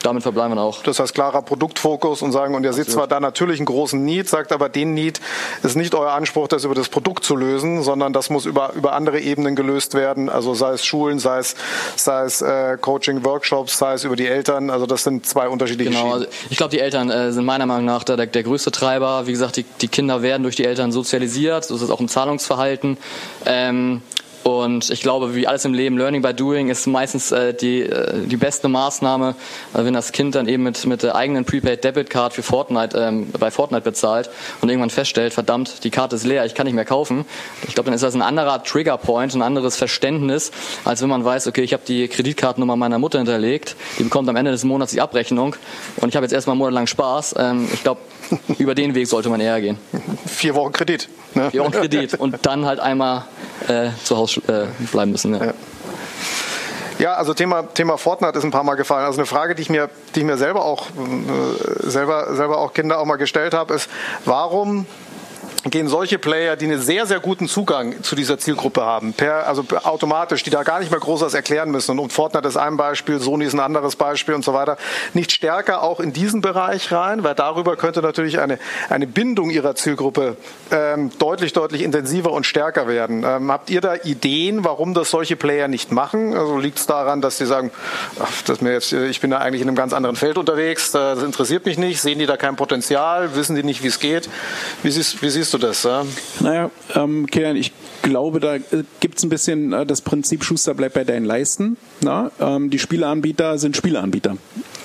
[0.04, 0.82] damit verbleiben wir auch.
[0.82, 4.28] Das heißt klarer Produktfokus und sagen, und ihr seht zwar da natürlich einen großen Need,
[4.28, 5.20] sagt aber, den Need
[5.62, 8.92] ist nicht euer Anspruch, das über das Produkt zu lösen, sondern das muss über, über
[8.92, 10.28] andere Ebenen gelöst werden.
[10.28, 11.56] Also sei es Schulen, sei es,
[11.96, 14.70] sei es äh, Coaching, Workshops, sei es über die Eltern.
[14.70, 17.86] Also das sind zwei unterschiedliche Genau, also ich glaube, die Eltern äh, sind meiner Meinung
[17.86, 19.26] nach der, der größte Treiber.
[19.26, 21.64] Wie gesagt, die, die Kinder werden durch die Eltern sozialisiert.
[21.64, 22.98] So ist es auch im Zahlungsverhalten.
[23.46, 24.02] Ähm,
[24.44, 28.26] und ich glaube, wie alles im Leben, Learning by Doing ist meistens äh, die, äh,
[28.26, 29.34] die beste Maßnahme,
[29.72, 32.98] äh, wenn das Kind dann eben mit, mit der eigenen Prepaid Debit Card für Fortnite,
[32.98, 34.28] ähm, bei Fortnite bezahlt
[34.60, 37.24] und irgendwann feststellt, verdammt, die Karte ist leer, ich kann nicht mehr kaufen.
[37.66, 40.52] Ich glaube, dann ist das ein anderer Trigger Point, ein anderes Verständnis,
[40.84, 44.36] als wenn man weiß, okay, ich habe die Kreditkartennummer meiner Mutter hinterlegt, die bekommt am
[44.36, 45.56] Ende des Monats die Abrechnung
[45.96, 47.36] und ich habe jetzt erstmal einen Monat lang Spaß.
[47.38, 48.02] Ähm, ich glaube,
[48.58, 49.78] über den Weg sollte man eher gehen.
[50.26, 51.08] Vier Wochen Kredit.
[51.34, 51.50] Ne?
[51.50, 53.24] Vier Wochen Kredit und dann halt einmal
[53.68, 55.34] äh, zu Hause äh, bleiben müssen.
[55.34, 55.46] Ja.
[55.46, 55.54] ja.
[56.98, 59.04] Ja, also Thema, Thema Fortnite ist ein paar Mal gefallen.
[59.04, 62.72] Also eine Frage, die ich mir, die ich mir selber auch, äh, selber, selber auch
[62.72, 63.90] Kinder auch mal gestellt habe, ist,
[64.24, 64.86] warum
[65.70, 69.64] gehen solche Player, die einen sehr, sehr guten Zugang zu dieser Zielgruppe haben, per, also
[69.82, 71.98] automatisch, die da gar nicht mehr groß was erklären müssen.
[71.98, 74.76] Und Fortnite ist ein Beispiel, Sony ist ein anderes Beispiel und so weiter,
[75.14, 78.58] nicht stärker auch in diesen Bereich rein, weil darüber könnte natürlich eine,
[78.90, 80.36] eine Bindung ihrer Zielgruppe
[80.70, 83.24] ähm, deutlich, deutlich intensiver und stärker werden.
[83.24, 86.34] Ähm, habt ihr da Ideen, warum das solche Player nicht machen?
[86.34, 87.70] Also liegt es daran, dass sie sagen,
[88.20, 91.22] ach, das mir jetzt, ich bin da eigentlich in einem ganz anderen Feld unterwegs, das
[91.22, 94.28] interessiert mich nicht, sehen die da kein Potenzial, wissen die nicht, wie es geht?
[94.82, 95.82] Wie siehst, wie siehst du das?
[95.82, 96.06] Ja?
[96.40, 97.72] Naja, ähm, Kilian, ich
[98.02, 98.62] glaube, da äh,
[99.00, 101.76] gibt es ein bisschen äh, das Prinzip Schuster bleibt bei deinen Leisten.
[102.00, 102.30] Na?
[102.40, 104.36] Ähm, die Spieleanbieter sind Spieleanbieter.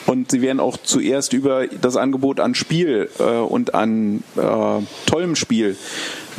[0.05, 5.35] Und sie werden auch zuerst über das Angebot an Spiel äh, und an äh, tollem
[5.35, 5.77] Spiel,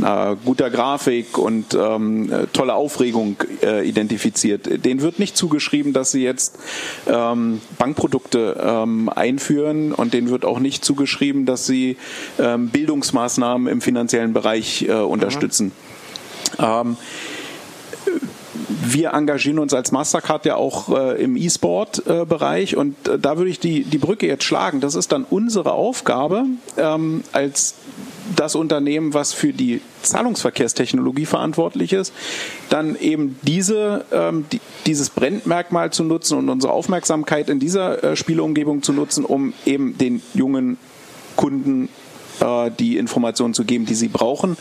[0.05, 4.85] äh, guter Grafik und ähm, tolle Aufregung äh, identifiziert.
[4.85, 6.59] Denen wird nicht zugeschrieben, dass sie jetzt
[7.07, 11.97] ähm, Bankprodukte ähm, einführen und denen wird auch nicht zugeschrieben, dass sie
[12.39, 15.73] ähm, Bildungsmaßnahmen im finanziellen Bereich äh, unterstützen.
[16.59, 16.97] Mhm
[18.83, 23.51] wir engagieren uns als Mastercard ja auch äh, im E-Sport-Bereich äh, und äh, da würde
[23.51, 24.81] ich die, die Brücke jetzt schlagen.
[24.81, 26.45] Das ist dann unsere Aufgabe
[26.77, 27.75] ähm, als
[28.37, 32.13] das Unternehmen, was für die Zahlungsverkehrstechnologie verantwortlich ist,
[32.69, 38.17] dann eben diese, ähm, die, dieses Brandmerkmal zu nutzen und unsere Aufmerksamkeit in dieser äh,
[38.17, 40.79] Spieleumgebung zu nutzen, um eben den jungen
[41.37, 41.89] Kunden
[42.41, 44.57] äh, die Informationen zu geben, die sie brauchen,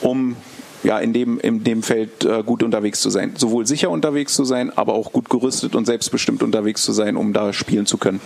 [0.00, 0.36] um
[0.82, 3.34] ja, in dem, in dem Feld äh, gut unterwegs zu sein.
[3.36, 7.32] Sowohl sicher unterwegs zu sein, aber auch gut gerüstet und selbstbestimmt unterwegs zu sein, um
[7.32, 8.20] da spielen zu können.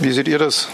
[0.00, 0.68] Wie seht ihr das?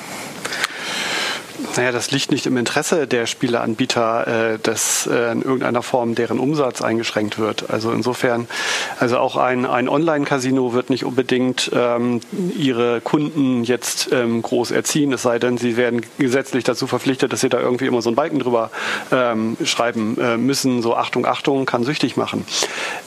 [1.77, 6.39] Naja, das liegt nicht im Interesse der Spieleanbieter, äh, dass äh, in irgendeiner Form deren
[6.39, 7.70] Umsatz eingeschränkt wird.
[7.70, 8.47] Also insofern,
[8.99, 12.20] also auch ein, ein Online-Casino wird nicht unbedingt ähm,
[12.57, 17.41] ihre Kunden jetzt ähm, groß erziehen, es sei denn, sie werden gesetzlich dazu verpflichtet, dass
[17.41, 18.70] sie da irgendwie immer so einen Balken drüber
[19.11, 22.45] ähm, schreiben äh, müssen, so Achtung, Achtung, kann süchtig machen.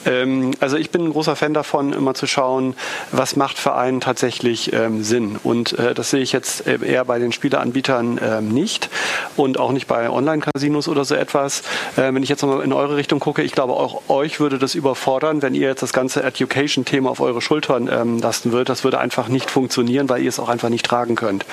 [0.04, 2.74] Ähm, also ich bin ein großer Fan davon, immer zu schauen,
[3.12, 5.38] was macht für einen tatsächlich ähm, Sinn.
[5.44, 8.88] Und äh, das sehe ich jetzt äh, eher bei den Spieleanbietern ähm, nicht
[9.36, 11.60] und auch nicht bei Online-Casinos oder so etwas.
[11.96, 14.74] Äh, wenn ich jetzt nochmal in eure Richtung gucke, ich glaube auch euch würde das
[14.74, 18.70] überfordern, wenn ihr jetzt das ganze Education-Thema auf eure Schultern ähm, lasten würdet.
[18.70, 21.44] Das würde einfach nicht funktionieren, weil ihr es auch einfach nicht tragen könnt.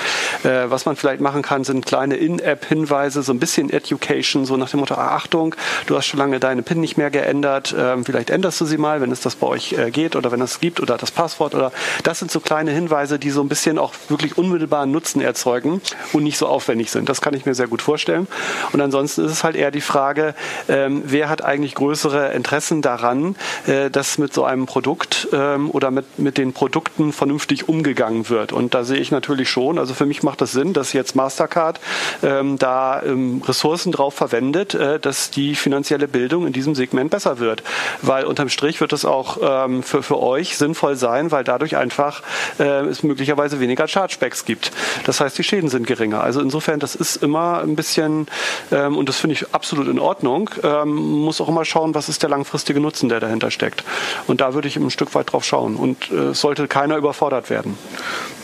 [0.43, 4.70] Äh, was man vielleicht machen kann, sind kleine In-App-Hinweise, so ein bisschen Education, so nach
[4.70, 8.30] dem Motto, ah, Achtung, du hast schon lange deine PIN nicht mehr geändert, ähm, vielleicht
[8.30, 10.80] änderst du sie mal, wenn es das bei euch äh, geht oder wenn es gibt
[10.80, 11.72] oder das Passwort oder
[12.04, 15.82] das sind so kleine Hinweise, die so ein bisschen auch wirklich unmittelbaren Nutzen erzeugen
[16.14, 17.10] und nicht so aufwendig sind.
[17.10, 18.28] Das kann ich mir sehr gut vorstellen.
[18.72, 20.34] Und ansonsten ist es halt eher die Frage,
[20.70, 23.36] ähm, wer hat eigentlich größere Interessen daran,
[23.68, 28.54] äh, dass mit so einem Produkt ähm, oder mit, mit den Produkten vernünftig umgegangen wird.
[28.54, 31.80] Und da sehe ich natürlich schon, also für mich macht das Sinn, dass jetzt Mastercard
[32.22, 37.39] ähm, da ähm, Ressourcen drauf verwendet, äh, dass die finanzielle Bildung in diesem Segment besser
[37.39, 37.64] wird.
[38.02, 42.22] Weil unterm Strich wird es auch ähm, für, für euch sinnvoll sein, weil dadurch einfach
[42.60, 44.72] äh, es möglicherweise weniger Chargebacks gibt.
[45.06, 46.24] Das heißt, die Schäden sind geringer.
[46.24, 48.27] Also insofern das ist immer ein bisschen,
[48.71, 52.21] ähm, und das finde ich absolut in Ordnung, ähm, muss auch immer schauen, was ist
[52.21, 53.84] der langfristige Nutzen, der dahinter steckt.
[54.27, 55.75] Und da würde ich ein Stück weit drauf schauen.
[55.75, 57.77] Und äh, sollte keiner überfordert werden.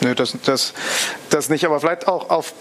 [0.02, 0.74] Nö, das, das,
[1.30, 2.54] das nicht, aber vielleicht auch auf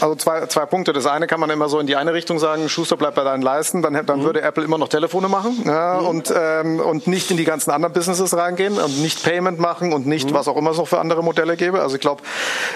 [0.00, 0.92] also zwei, zwei Punkte.
[0.92, 3.42] Das eine kann man immer so in die eine Richtung sagen, Schuster bleibt bei deinen
[3.42, 4.24] Leisten, dann, dann mhm.
[4.24, 6.06] würde Apple immer noch Telefone machen ja, mhm.
[6.06, 10.06] und, ähm, und nicht in die ganzen anderen Businesses reingehen und nicht Payment machen und
[10.06, 10.34] nicht, mhm.
[10.34, 11.82] was auch immer es noch für andere Modelle gäbe.
[11.82, 12.22] Also ich glaube,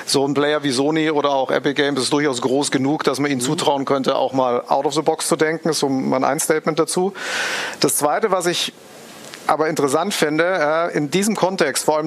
[0.07, 3.30] so ein Player wie Sony oder auch Epic Games ist durchaus groß genug, dass man
[3.30, 3.45] ihnen mhm.
[3.45, 5.68] zutrauen könnte, auch mal out of the box zu denken.
[5.68, 7.12] Das ist so mein ein Statement dazu.
[7.80, 8.72] Das zweite, was ich
[9.51, 10.44] aber interessant finde,
[10.92, 12.07] äh, in diesem Kontext, vor allem,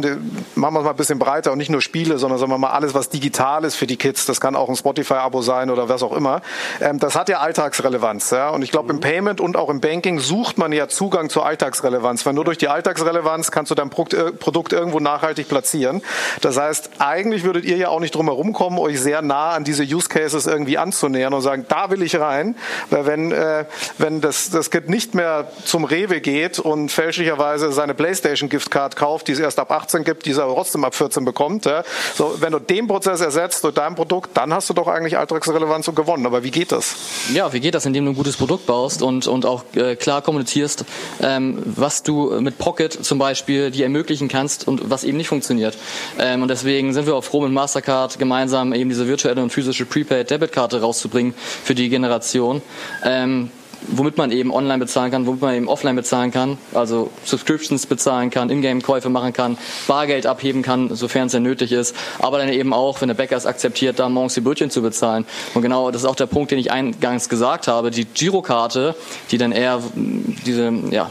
[0.56, 2.70] machen wir es mal ein bisschen breiter und nicht nur Spiele, sondern sagen wir mal
[2.70, 6.04] alles, was digital ist für die Kids, das kann auch ein Spotify-Abo sein oder was
[6.04, 6.42] auch immer,
[6.80, 8.32] ähm, das hat ja Alltagsrelevanz.
[8.32, 8.50] Ja?
[8.52, 12.26] Und ich glaube, im Payment und auch im Banking sucht man ja Zugang zur Alltagsrelevanz,
[12.26, 16.02] weil nur durch die Alltagsrelevanz kannst du dein äh, Produkt irgendwo nachhaltig platzieren.
[16.40, 19.66] Das heißt, eigentlich würdet ihr ja auch nicht drum herum kommen, euch sehr nah an
[19.66, 22.56] diese Use Cases irgendwie anzunähern und sagen, da will ich rein,
[22.90, 23.66] weil wenn, äh,
[23.98, 28.96] wenn das, das Kind nicht mehr zum Rewe geht und fälschlicher möglicherweise seine PlayStation Giftcard
[28.96, 31.66] kauft, die es erst ab 18 gibt, die er trotzdem ab 14 bekommt.
[31.66, 31.84] Ja.
[32.16, 35.88] So, wenn du den Prozess ersetzt durch dein Produkt, dann hast du doch eigentlich Alltagsrelevanz
[35.88, 36.26] und gewonnen.
[36.26, 36.96] Aber wie geht das?
[37.34, 40.22] Ja, wie geht das, indem du ein gutes Produkt baust und, und auch äh, klar
[40.22, 40.86] kommunizierst,
[41.22, 45.78] ähm, was du mit Pocket zum Beispiel dir ermöglichen kannst und was eben nicht funktioniert.
[46.20, 49.86] Ähm, und deswegen sind wir auch froh, mit Mastercard gemeinsam eben diese virtuelle und physische
[49.86, 52.62] Prepaid-Debitkarte rauszubringen für die Generation.
[53.04, 53.50] Ähm,
[53.88, 58.30] womit man eben online bezahlen kann, womit man eben offline bezahlen kann, also Subscriptions bezahlen
[58.30, 59.58] kann, Ingame-Käufe machen kann,
[59.88, 63.38] Bargeld abheben kann, sofern es denn nötig ist, aber dann eben auch, wenn der Bäcker
[63.38, 65.26] es akzeptiert, da morgens die Brötchen zu bezahlen.
[65.54, 68.96] Und genau das ist auch der Punkt, den ich eingangs gesagt habe, die Girokarte,
[69.32, 71.10] die dann eher diese, ja,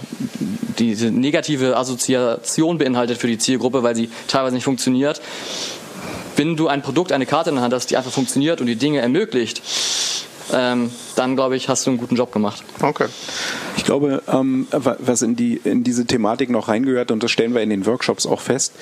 [0.78, 5.20] diese negative Assoziation beinhaltet für die Zielgruppe, weil sie teilweise nicht funktioniert.
[6.36, 8.76] Wenn du ein Produkt, eine Karte in der Hand hast, die einfach funktioniert und die
[8.76, 9.62] Dinge ermöglicht,
[10.52, 12.62] ähm, dann glaube ich, hast du einen guten Job gemacht.
[12.80, 13.06] Okay.
[13.76, 17.62] Ich glaube, ähm, was in, die, in diese Thematik noch reingehört, und das stellen wir
[17.62, 18.72] in den Workshops auch fest,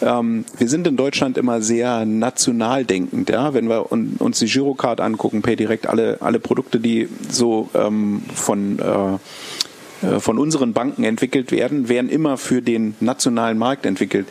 [0.00, 3.30] ähm, wir sind in Deutschland immer sehr national denkend.
[3.30, 3.54] Ja?
[3.54, 9.18] Wenn wir uns die Girocard angucken, PayDirect, alle, alle Produkte, die so ähm, von äh,
[10.02, 14.26] äh, von unseren Banken entwickelt werden, werden immer für den nationalen Markt entwickelt.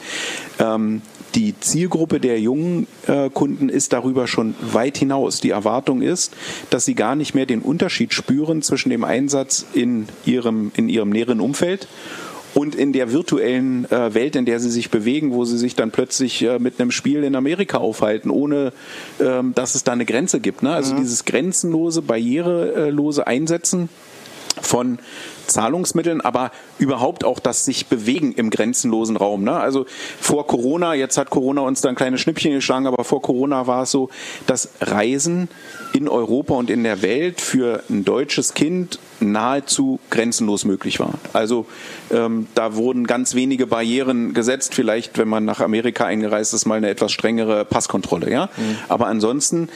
[0.59, 1.01] Ähm,
[1.35, 5.39] die Zielgruppe der jungen äh, Kunden ist darüber schon weit hinaus.
[5.39, 6.33] Die Erwartung ist,
[6.69, 11.09] dass sie gar nicht mehr den Unterschied spüren zwischen dem Einsatz in ihrem, in ihrem
[11.09, 11.87] näheren Umfeld
[12.53, 15.91] und in der virtuellen äh, Welt, in der sie sich bewegen, wo sie sich dann
[15.91, 18.73] plötzlich äh, mit einem Spiel in Amerika aufhalten, ohne
[19.19, 20.63] ähm, dass es da eine Grenze gibt.
[20.63, 20.71] Ne?
[20.71, 20.99] Also mhm.
[20.99, 23.89] dieses grenzenlose, barrierelose Einsetzen
[24.61, 24.99] von
[25.47, 29.43] Zahlungsmitteln, aber überhaupt auch das sich bewegen im grenzenlosen Raum.
[29.43, 29.53] Ne?
[29.53, 29.85] Also
[30.19, 33.83] vor Corona, jetzt hat Corona uns da ein kleines Schnippchen geschlagen, aber vor Corona war
[33.83, 34.09] es so,
[34.47, 35.49] dass Reisen
[35.93, 41.13] in Europa und in der Welt für ein deutsches Kind nahezu grenzenlos möglich war.
[41.33, 41.65] Also
[42.11, 46.75] ähm, da wurden ganz wenige Barrieren gesetzt, vielleicht wenn man nach Amerika eingereist ist, mal
[46.75, 48.31] eine etwas strengere Passkontrolle.
[48.31, 48.45] Ja?
[48.57, 48.77] Mhm.
[48.87, 49.69] Aber ansonsten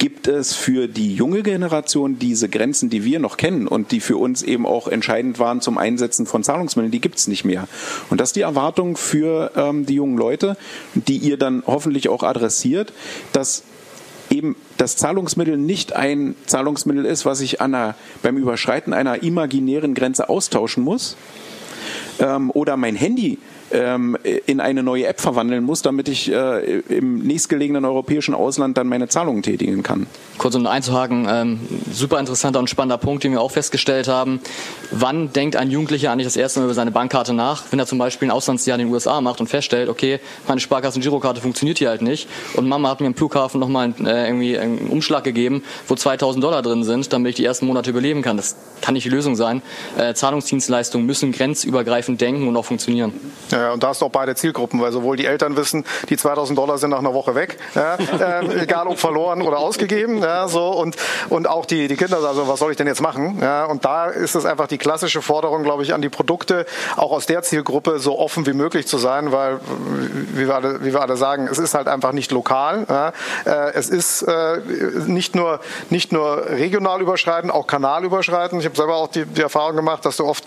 [0.00, 4.16] gibt es für die junge Generation diese Grenzen, die wir noch kennen und die für
[4.16, 7.68] uns eben auch entscheidend waren zum Einsetzen von Zahlungsmitteln, die gibt es nicht mehr.
[8.08, 10.56] Und das ist die Erwartung für ähm, die jungen Leute,
[10.94, 12.94] die ihr dann hoffentlich auch adressiert,
[13.34, 13.62] dass
[14.30, 20.30] eben das Zahlungsmittel nicht ein Zahlungsmittel ist, was ich einer, beim Überschreiten einer imaginären Grenze
[20.30, 21.18] austauschen muss,
[22.20, 23.38] ähm, oder mein Handy
[23.72, 24.16] ähm,
[24.46, 29.08] in eine neue App verwandeln muss, damit ich äh, im nächstgelegenen europäischen Ausland dann meine
[29.08, 30.06] Zahlungen tätigen kann.
[30.38, 31.60] Kurz um einzuhaken, ähm,
[31.92, 34.40] super interessanter und spannender Punkt, den wir auch festgestellt haben.
[34.90, 37.98] Wann denkt ein Jugendlicher eigentlich das erste Mal über seine Bankkarte nach, wenn er zum
[37.98, 42.02] Beispiel ein Auslandsjahr in den USA macht und feststellt, okay, meine Sparkassen-Girokarte funktioniert hier halt
[42.02, 46.42] nicht und Mama hat mir im Flughafen nochmal äh, irgendwie einen Umschlag gegeben, wo 2000
[46.42, 48.36] Dollar drin sind, damit ich die ersten Monate überleben kann.
[48.36, 49.62] Das kann nicht die Lösung sein.
[49.98, 53.12] Äh, Zahlungsdienstleistungen müssen grenzübergreifend denken und auch funktionieren.
[53.50, 53.59] Ja.
[53.60, 56.58] Ja, und da hast du auch beide Zielgruppen, weil sowohl die Eltern wissen, die 2000
[56.58, 57.94] Dollar sind nach einer Woche weg, ja,
[58.40, 60.96] äh, egal ob verloren oder ausgegeben, ja, so und
[61.28, 63.38] und auch die die Kinder, also was soll ich denn jetzt machen?
[63.40, 66.64] Ja, und da ist es einfach die klassische Forderung, glaube ich, an die Produkte,
[66.96, 69.60] auch aus der Zielgruppe so offen wie möglich zu sein, weil
[70.32, 72.86] wie wir alle, wie wir alle sagen, es ist halt einfach nicht lokal.
[72.88, 73.12] Ja,
[73.44, 74.58] äh, es ist äh,
[75.06, 78.60] nicht nur nicht nur regional überschreitend, auch kanalüberschreitend.
[78.62, 80.44] Ich habe selber auch die, die Erfahrung gemacht, dass du oft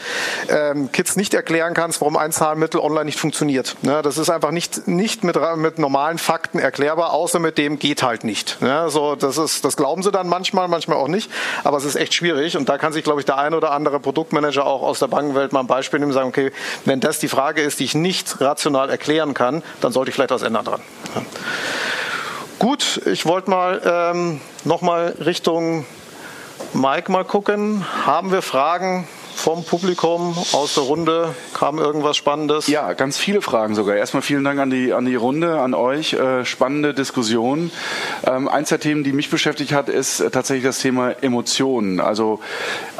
[0.49, 3.75] ähm, Kids nicht erklären kannst, warum ein Zahlmittel online nicht funktioniert.
[3.81, 4.01] Ne?
[4.01, 8.23] Das ist einfach nicht, nicht mit, mit normalen Fakten erklärbar, außer mit dem geht halt
[8.23, 8.61] nicht.
[8.61, 8.89] Ne?
[8.89, 11.29] So, das, ist, das glauben sie dann manchmal, manchmal auch nicht,
[11.63, 13.99] aber es ist echt schwierig und da kann sich, glaube ich, der ein oder andere
[13.99, 16.51] Produktmanager auch aus der Bankenwelt mal ein Beispiel nehmen und sagen, okay,
[16.85, 20.31] wenn das die Frage ist, die ich nicht rational erklären kann, dann sollte ich vielleicht
[20.31, 20.81] was ändern dran.
[22.59, 25.85] Gut, ich wollte mal ähm, nochmal Richtung
[26.73, 27.85] Mike mal gucken.
[28.05, 29.07] Haben wir Fragen?
[29.35, 31.35] Vom Publikum aus der Runde?
[31.53, 32.67] Kam irgendwas Spannendes?
[32.67, 33.95] Ja, ganz viele Fragen sogar.
[33.95, 36.13] Erstmal vielen Dank an die, an die Runde, an euch.
[36.13, 37.71] Äh, spannende Diskussion.
[38.25, 41.99] Ähm, eins der Themen, die mich beschäftigt hat, ist äh, tatsächlich das Thema Emotionen.
[41.99, 42.39] Also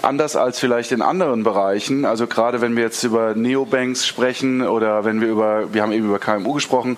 [0.02, 5.06] anders als vielleicht in anderen Bereichen, also gerade wenn wir jetzt über Neobanks sprechen oder
[5.06, 6.98] wenn wir über, wir haben eben über KMU gesprochen,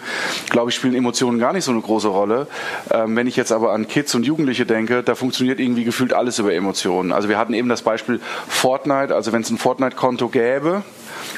[0.49, 2.47] glaube ich, spielen Emotionen gar nicht so eine große Rolle.
[2.91, 6.39] Ähm, wenn ich jetzt aber an Kids und Jugendliche denke, da funktioniert irgendwie gefühlt alles
[6.39, 7.11] über Emotionen.
[7.11, 10.83] Also wir hatten eben das Beispiel Fortnite, also wenn es ein Fortnite-Konto gäbe,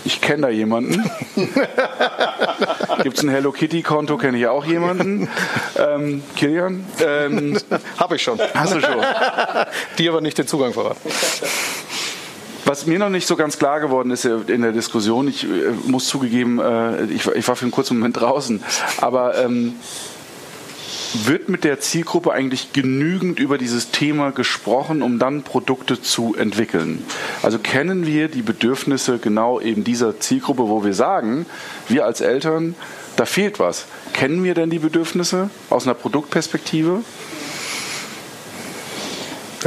[0.04, 1.10] ich kenne da jemanden.
[3.04, 5.28] Gibt es ein Hello Kitty-Konto, kenne ich auch jemanden.
[5.78, 6.86] Ähm, Kilian?
[7.06, 7.60] Ähm,
[7.98, 8.40] Habe ich schon.
[8.54, 8.98] Hast du schon.
[9.98, 11.00] Die aber nicht den Zugang verraten.
[12.66, 15.48] Was mir noch nicht so ganz klar geworden ist in der Diskussion, ich äh,
[15.86, 18.62] muss zugegeben, äh, ich, ich, war für einen kurzen Moment draußen,
[19.00, 19.76] aber ähm,
[21.14, 27.04] wird mit der Zielgruppe eigentlich genügend über dieses Thema gesprochen, um dann Produkte zu entwickeln?
[27.42, 31.46] Also kennen wir die Bedürfnisse genau eben dieser Zielgruppe, wo wir sagen,
[31.88, 32.76] wir als Eltern,
[33.16, 33.86] da fehlt was.
[34.14, 37.04] Kennen wir denn die Bedürfnisse aus einer Produktperspektive?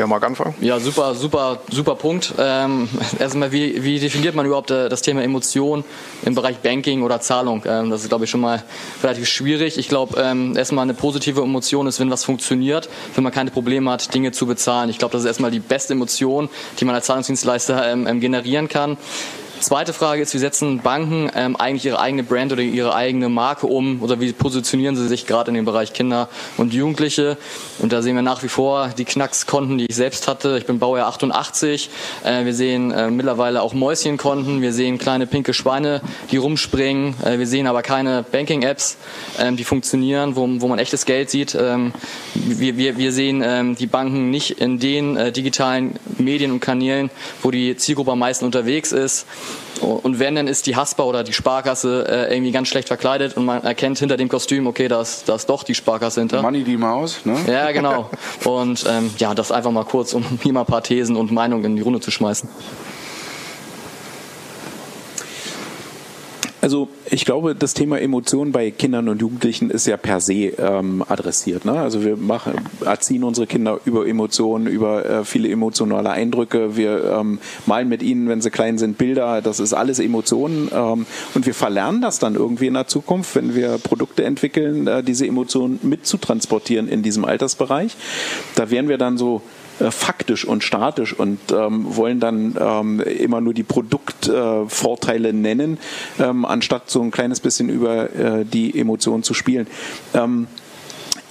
[0.00, 0.54] Wer mag anfangen?
[0.62, 2.32] Ja, super, super, super Punkt.
[2.38, 2.88] Ähm,
[3.18, 5.84] erstmal, wie, wie definiert man überhaupt äh, das Thema Emotion
[6.24, 7.62] im Bereich Banking oder Zahlung?
[7.66, 8.62] Ähm, das ist, glaube ich, schon mal
[9.02, 9.76] relativ schwierig.
[9.76, 13.90] Ich glaube, ähm, erstmal eine positive Emotion ist, wenn was funktioniert, wenn man keine Probleme
[13.90, 14.88] hat, Dinge zu bezahlen.
[14.88, 16.48] Ich glaube, das ist erstmal die beste Emotion,
[16.80, 18.96] die man als Zahlungsdienstleister ähm, ähm generieren kann.
[19.60, 23.66] Zweite Frage ist, wie setzen Banken ähm, eigentlich ihre eigene Brand oder ihre eigene Marke
[23.66, 27.36] um oder wie positionieren sie sich gerade in dem Bereich Kinder und Jugendliche?
[27.78, 30.56] Und da sehen wir nach wie vor die Knackskonten, die ich selbst hatte.
[30.56, 31.90] Ich bin Baujahr 88.
[32.24, 34.62] Äh, wir sehen äh, mittlerweile auch Mäuschenkonten.
[34.62, 36.00] Wir sehen kleine pinke Schweine,
[36.30, 37.14] die rumspringen.
[37.22, 38.96] Äh, wir sehen aber keine Banking-Apps,
[39.38, 41.54] ähm, die funktionieren, wo, wo man echtes Geld sieht.
[41.54, 41.92] Ähm,
[42.34, 47.10] wir, wir, wir sehen ähm, die Banken nicht in den äh, digitalen Medien und Kanälen,
[47.42, 49.26] wo die Zielgruppe am meisten unterwegs ist.
[49.80, 53.46] Und wenn, dann ist die Haspa oder die Sparkasse äh, irgendwie ganz schlecht verkleidet und
[53.46, 56.42] man erkennt hinter dem Kostüm, okay, da ist, da ist doch die Sparkasse hinter.
[56.42, 57.36] Money die Maus, ne?
[57.46, 58.10] Ja, genau.
[58.44, 61.64] Und ähm, ja, das einfach mal kurz, um hier mal ein paar Thesen und Meinungen
[61.64, 62.48] in die Runde zu schmeißen.
[66.62, 71.02] Also ich glaube, das Thema Emotionen bei Kindern und Jugendlichen ist ja per se ähm,
[71.08, 71.64] adressiert.
[71.64, 71.72] Ne?
[71.72, 72.54] Also wir machen,
[72.84, 76.76] erziehen unsere Kinder über Emotionen, über äh, viele emotionale Eindrücke.
[76.76, 79.40] Wir ähm, malen mit ihnen, wenn sie klein sind, Bilder.
[79.40, 80.70] Das ist alles Emotionen.
[80.72, 85.02] Ähm, und wir verlernen das dann irgendwie in der Zukunft, wenn wir Produkte entwickeln, äh,
[85.02, 87.96] diese Emotionen mitzutransportieren in diesem Altersbereich.
[88.54, 89.40] Da wären wir dann so
[89.80, 95.78] äh, faktisch und statisch und ähm, wollen dann ähm, immer nur die Produktvorteile äh, nennen,
[96.18, 99.66] ähm, anstatt so ein kleines bisschen über äh, die Emotionen zu spielen.
[100.14, 100.46] Ähm,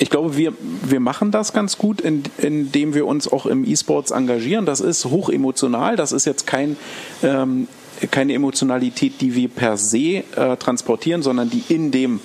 [0.02, 4.66] ich glaube, wir, wir machen das ganz gut, indem wir uns auch im E-Sports engagieren.
[4.66, 5.98] Das ist hochemotional.
[5.98, 6.78] Das ist jetzt kein
[7.22, 7.68] ähm,
[8.08, 12.20] keine Emotionalität, die wir per se äh, transportieren, sondern die in dem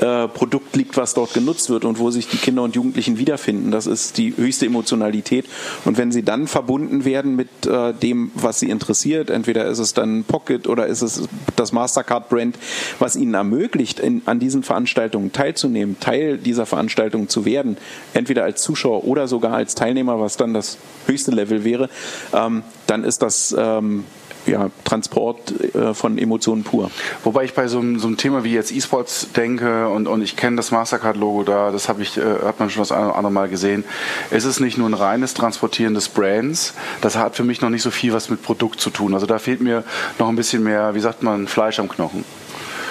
[0.00, 3.70] äh, Produkt liegt, was dort genutzt wird und wo sich die Kinder und Jugendlichen wiederfinden.
[3.70, 5.46] Das ist die höchste Emotionalität.
[5.84, 9.94] Und wenn sie dann verbunden werden mit äh, dem, was sie interessiert, entweder ist es
[9.94, 12.56] dann Pocket oder ist es das Mastercard-Brand,
[12.98, 17.76] was ihnen ermöglicht, in, an diesen Veranstaltungen teilzunehmen, Teil dieser Veranstaltung zu werden,
[18.14, 21.90] entweder als Zuschauer oder sogar als Teilnehmer, was dann das höchste Level wäre,
[22.32, 24.04] ähm, dann ist das ähm,
[24.50, 26.90] ja, Transport äh, von Emotionen pur.
[27.24, 30.36] Wobei ich bei so einem, so einem Thema wie jetzt E-Sports denke und, und ich
[30.36, 33.32] kenne das Mastercard-Logo da, das habe ich, äh, hat man schon das eine oder andere
[33.32, 33.84] Mal gesehen.
[34.30, 37.82] Es ist nicht nur ein reines Transportieren des Brands, das hat für mich noch nicht
[37.82, 39.14] so viel was mit Produkt zu tun.
[39.14, 39.84] Also da fehlt mir
[40.18, 42.24] noch ein bisschen mehr, wie sagt man, Fleisch am Knochen.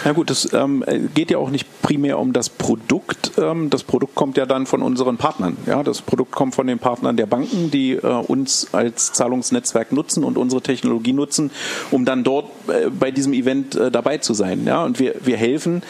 [0.06, 0.84] Ja gut, es ähm,
[1.14, 3.32] geht ja auch nicht primär um das Produkt.
[3.38, 5.58] Ähm, das Produkt kommt ja dann von unseren Partnern.
[5.66, 10.24] Ja, das Produkt kommt von den Partnern der Banken, die äh, uns als Zahlungsnetzwerk nutzen
[10.24, 11.52] und unsere Technologie nutzen,
[11.92, 14.66] um dann dort äh, bei diesem Event äh, dabei zu sein.
[14.66, 15.84] Ja, und wir, wir helfen,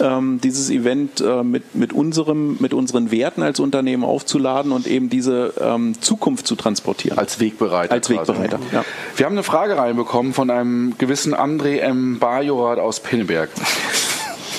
[0.00, 5.08] ähm, dieses Event äh, mit, mit, unserem, mit unseren Werten als Unternehmen aufzuladen und eben
[5.08, 7.18] diese ähm, Zukunft zu transportieren.
[7.18, 7.92] Als Wegbereiter.
[7.92, 8.84] Als Wegbereiter, ja.
[9.16, 12.18] Wir haben eine Frage reinbekommen von einem gewissen André M.
[12.18, 13.53] Bajorat aus Pinneberg.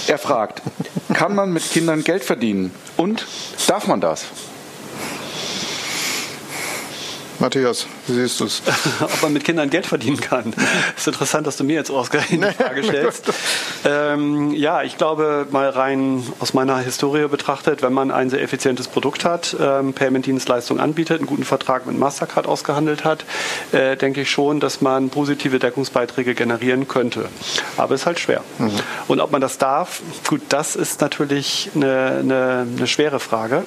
[0.07, 0.61] Er fragt,
[1.13, 2.71] kann man mit Kindern Geld verdienen?
[2.97, 3.25] Und
[3.67, 4.25] darf man das?
[7.45, 8.63] Matthias, wie siehst du es?
[9.01, 10.51] Ob man mit Kindern Geld verdienen kann.
[10.97, 13.31] Ist interessant, dass du mir jetzt ausgerechnet die Frage stellst.
[13.85, 18.87] ähm, ja, ich glaube, mal rein aus meiner Historie betrachtet, wenn man ein sehr effizientes
[18.87, 23.25] Produkt hat, ähm, Payment-Dienstleistung anbietet, einen guten Vertrag mit Mastercard ausgehandelt hat,
[23.71, 27.29] äh, denke ich schon, dass man positive Deckungsbeiträge generieren könnte.
[27.77, 28.41] Aber es ist halt schwer.
[28.57, 28.71] Mhm.
[29.07, 33.65] Und ob man das darf, gut, das ist natürlich eine, eine, eine schwere Frage.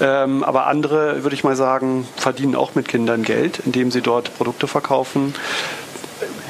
[0.00, 4.02] Ähm, aber andere, würde ich mal sagen, verdienen auch mit Kindern Kindern Geld, indem sie
[4.02, 5.34] dort Produkte verkaufen.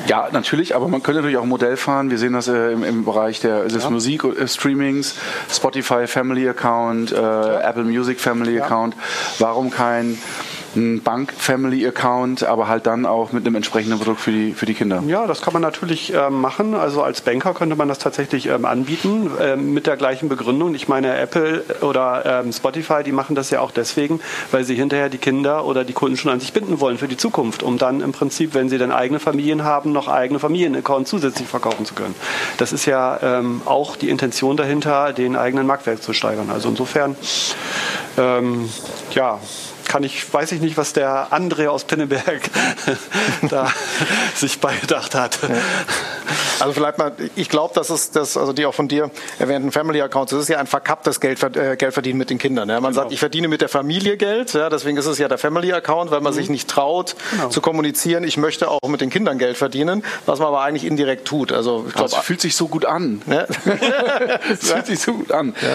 [0.06, 2.10] Ja, natürlich, aber man könnte natürlich auch ein Modell fahren.
[2.10, 3.90] Wir sehen das äh, im, im, Bereich der, des ja.
[3.90, 7.60] Musik-Streamings, äh, Spotify Family Account, äh, ja.
[7.60, 8.64] Apple Music Family ja.
[8.64, 8.96] Account.
[9.38, 10.18] Warum kein
[10.76, 15.02] ein Bank-Family-Account, aber halt dann auch mit einem entsprechenden Produkt für die, für die Kinder.
[15.06, 16.74] Ja, das kann man natürlich ähm, machen.
[16.74, 20.74] Also als Banker könnte man das tatsächlich ähm, anbieten ähm, mit der gleichen Begründung.
[20.74, 25.08] Ich meine, Apple oder ähm, Spotify, die machen das ja auch deswegen, weil sie hinterher
[25.08, 28.00] die Kinder oder die Kunden schon an sich binden wollen für die Zukunft, um dann
[28.00, 32.14] im Prinzip, wenn sie dann eigene Familien haben, noch eigene Familienaccounts zusätzlich verkaufen zu können.
[32.58, 36.50] Das ist ja ähm, auch die Intention dahinter, den eigenen Marktwert zu steigern.
[36.50, 37.16] Also insofern,
[38.16, 38.68] ähm,
[39.12, 39.38] ja,
[39.90, 42.42] kann ich, weiß ich nicht, was der André aus Pinneberg
[43.50, 43.72] da
[44.36, 45.40] sich beigedacht hat.
[46.60, 49.10] Also vielleicht mal, ich glaube, dass es das, also die auch von dir
[49.40, 52.68] erwähnten Family Accounts, das ist ja ein verkapptes Geld, äh, Geldverdienen mit den Kindern.
[52.68, 52.80] Ja?
[52.80, 53.02] Man genau.
[53.02, 54.68] sagt, ich verdiene mit der Familie Geld, ja?
[54.68, 56.36] deswegen ist es ja der Family Account, weil man mhm.
[56.36, 57.48] sich nicht traut genau.
[57.48, 61.26] zu kommunizieren, ich möchte auch mit den Kindern Geld verdienen, was man aber eigentlich indirekt
[61.26, 61.50] tut.
[61.50, 63.22] Also ich glaub, das fühlt sich so gut an.
[63.26, 63.46] Ja?
[64.48, 65.54] das fühlt sich so gut an.
[65.60, 65.68] Ja.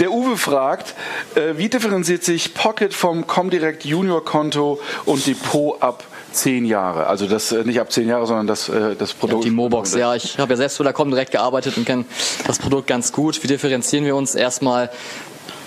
[0.00, 0.94] Der Uwe fragt,
[1.36, 7.06] äh, wie differenziert sich Pocket vom Comdirect Junior Konto und Depot ab zehn Jahre.
[7.06, 9.44] Also das äh, nicht ab zehn Jahre, sondern das, äh, das Produkt.
[9.44, 10.14] Ja, die Mobox, ja.
[10.14, 12.04] Ich habe ja selbst für Lacom direkt gearbeitet und kenne
[12.46, 13.42] das Produkt ganz gut.
[13.42, 14.34] Wie differenzieren wir uns?
[14.34, 14.90] Erstmal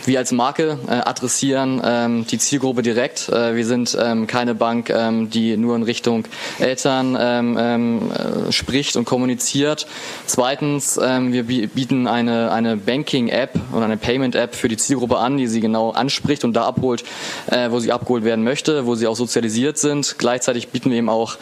[0.07, 3.29] wir als Marke äh, adressieren ähm, die Zielgruppe direkt.
[3.29, 6.25] Äh, wir sind ähm, keine Bank, ähm, die nur in Richtung
[6.59, 9.87] Eltern ähm, ähm, äh, spricht und kommuniziert.
[10.25, 15.47] Zweitens, ähm, wir bieten eine, eine Banking-App oder eine Payment-App für die Zielgruppe an, die
[15.47, 17.03] sie genau anspricht und da abholt,
[17.47, 20.15] äh, wo sie abgeholt werden möchte, wo sie auch sozialisiert sind.
[20.17, 21.37] Gleichzeitig bieten wir eben auch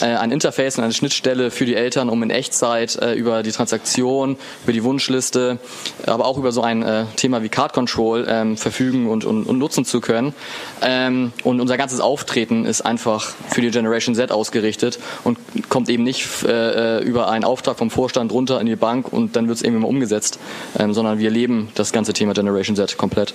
[0.00, 3.52] äh, ein Interface und eine Schnittstelle für die Eltern, um in Echtzeit äh, über die
[3.52, 5.58] Transaktion, über die Wunschliste,
[6.06, 9.44] aber auch über so ein äh, Thema wie Card Control Control ähm, verfügen und, und,
[9.44, 10.34] und, nutzen zu können.
[10.82, 15.38] Ähm, und unser ganzes Auftreten ist einfach für die Generation Z ausgerichtet und
[15.68, 19.36] kommt eben nicht äh, äh über einen Auftrag vom Vorstand runter in die Bank und
[19.36, 20.38] dann wird es irgendwie mal umgesetzt,
[20.78, 23.34] ähm, sondern wir leben das ganze Thema Generation Z komplett.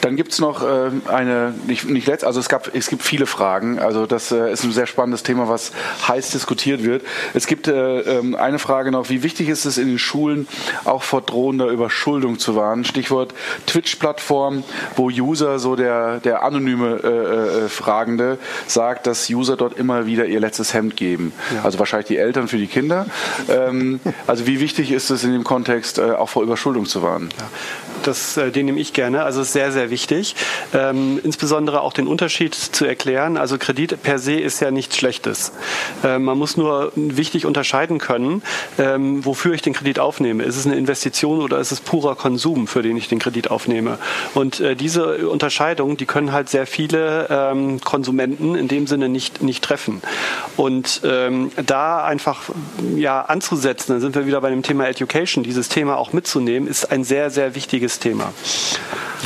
[0.00, 3.26] Dann gibt es noch äh, eine, nicht, nicht letzt, also es, gab, es gibt viele
[3.26, 3.78] Fragen.
[3.78, 5.72] Also das äh, ist ein sehr spannendes Thema, was
[6.06, 7.02] heiß diskutiert wird.
[7.34, 10.46] Es gibt äh, ähm, eine Frage noch, wie wichtig ist es in den Schulen
[10.84, 12.84] auch vor drohender Überschuldung zu warnen?
[12.84, 13.34] Stichwort
[13.66, 14.64] Twitch-Plattform,
[14.96, 20.06] wo User, so der, der anonyme äh, äh, äh, Fragende, sagt, dass User dort immer
[20.06, 21.32] wieder ihr letztes Hemd geben.
[21.54, 21.62] Ja.
[21.64, 23.06] Also wahrscheinlich die Eltern für die Kinder.
[23.48, 27.30] Ähm, also wie wichtig ist es in dem Kontext, auch vor Überschuldung zu warnen?
[27.38, 27.48] Ja.
[28.02, 29.24] Das, den nehme ich gerne.
[29.24, 30.36] Also es ist sehr, sehr wichtig wichtig,
[30.72, 33.36] ähm, insbesondere auch den Unterschied zu erklären.
[33.36, 35.52] Also Kredit per se ist ja nichts Schlechtes.
[36.04, 38.42] Ähm, man muss nur wichtig unterscheiden können,
[38.78, 40.44] ähm, wofür ich den Kredit aufnehme.
[40.44, 43.98] Ist es eine Investition oder ist es purer Konsum, für den ich den Kredit aufnehme?
[44.34, 49.42] Und äh, diese Unterscheidung, die können halt sehr viele ähm, Konsumenten in dem Sinne nicht,
[49.42, 50.02] nicht treffen.
[50.56, 52.42] Und ähm, da einfach
[52.96, 56.92] ja, anzusetzen, dann sind wir wieder bei dem Thema Education, dieses Thema auch mitzunehmen, ist
[56.92, 58.32] ein sehr, sehr wichtiges Thema.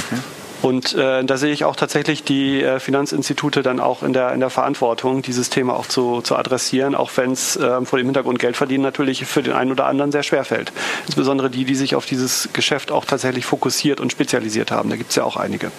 [0.07, 0.21] Okay.
[0.63, 4.41] Und äh, da sehe ich auch tatsächlich die äh, Finanzinstitute dann auch in der, in
[4.41, 8.39] der Verantwortung, dieses Thema auch zu, zu adressieren, auch wenn es äh, vor dem Hintergrund
[8.39, 10.73] Geld verdienen natürlich für den einen oder anderen sehr schwer fällt.
[11.07, 14.91] Insbesondere die, die sich auf dieses Geschäft auch tatsächlich fokussiert und spezialisiert haben.
[14.91, 15.71] Da gibt es ja auch einige.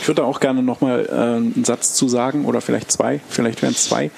[0.00, 3.72] Ich würde auch gerne nochmal äh, einen Satz zu sagen oder vielleicht zwei, vielleicht wären
[3.72, 4.10] es zwei.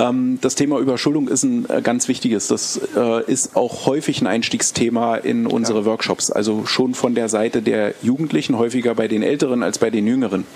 [0.00, 2.48] Ähm, das Thema Überschuldung ist ein äh, ganz wichtiges.
[2.48, 5.84] Das äh, ist auch häufig ein Einstiegsthema in unsere ja.
[5.84, 6.30] Workshops.
[6.30, 10.46] Also schon von der Seite der Jugendlichen, häufiger bei den Älteren als bei den Jüngeren.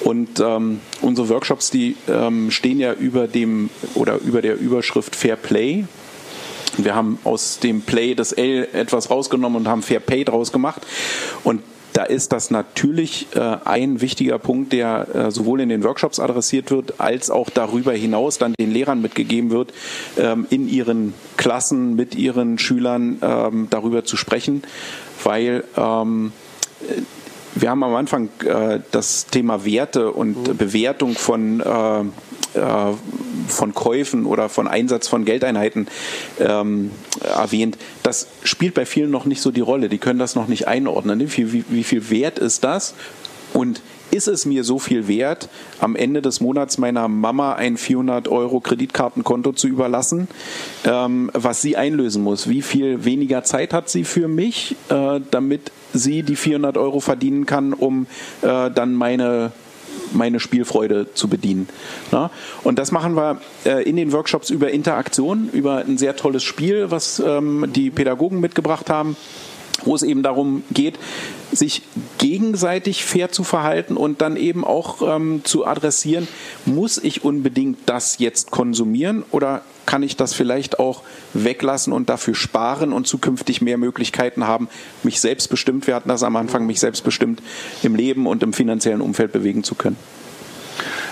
[0.00, 5.36] Und ähm, unsere Workshops, die ähm, stehen ja über dem oder über der Überschrift Fair
[5.36, 5.84] Play.
[6.78, 10.82] Wir haben aus dem Play das L etwas rausgenommen und haben Fair Pay draus gemacht.
[11.44, 11.62] Und
[11.92, 16.70] da ist das natürlich äh, ein wichtiger Punkt, der äh, sowohl in den Workshops adressiert
[16.70, 19.72] wird, als auch darüber hinaus dann den Lehrern mitgegeben wird,
[20.18, 24.62] ähm, in ihren Klassen mit ihren Schülern ähm, darüber zu sprechen,
[25.22, 26.32] weil ähm,
[27.54, 30.56] wir haben am Anfang äh, das Thema Werte und mhm.
[30.56, 32.04] Bewertung von äh, äh,
[32.54, 35.86] von Käufen oder von Einsatz von Geldeinheiten
[36.38, 36.90] ähm,
[37.22, 39.88] erwähnt, das spielt bei vielen noch nicht so die Rolle.
[39.88, 41.20] Die können das noch nicht einordnen.
[41.20, 42.94] Wie viel, wie, wie viel wert ist das?
[43.52, 43.80] Und
[44.12, 45.48] ist es mir so viel wert,
[45.80, 50.28] am Ende des Monats meiner Mama ein 400 Euro Kreditkartenkonto zu überlassen,
[50.84, 52.48] ähm, was sie einlösen muss?
[52.48, 57.46] Wie viel weniger Zeit hat sie für mich, äh, damit sie die 400 Euro verdienen
[57.46, 58.06] kann, um
[58.42, 59.52] äh, dann meine
[60.14, 61.68] meine Spielfreude zu bedienen.
[62.10, 62.30] Na?
[62.62, 66.90] Und das machen wir äh, in den Workshops über Interaktion, über ein sehr tolles Spiel,
[66.90, 69.16] was ähm, die Pädagogen mitgebracht haben
[69.84, 70.98] wo es eben darum geht,
[71.50, 71.82] sich
[72.18, 76.28] gegenseitig fair zu verhalten und dann eben auch ähm, zu adressieren,
[76.66, 81.02] muss ich unbedingt das jetzt konsumieren oder kann ich das vielleicht auch
[81.34, 84.68] weglassen und dafür sparen und zukünftig mehr Möglichkeiten haben,
[85.02, 87.42] mich selbstbestimmt, wir hatten das am Anfang, mich selbstbestimmt
[87.82, 89.96] im Leben und im finanziellen Umfeld bewegen zu können.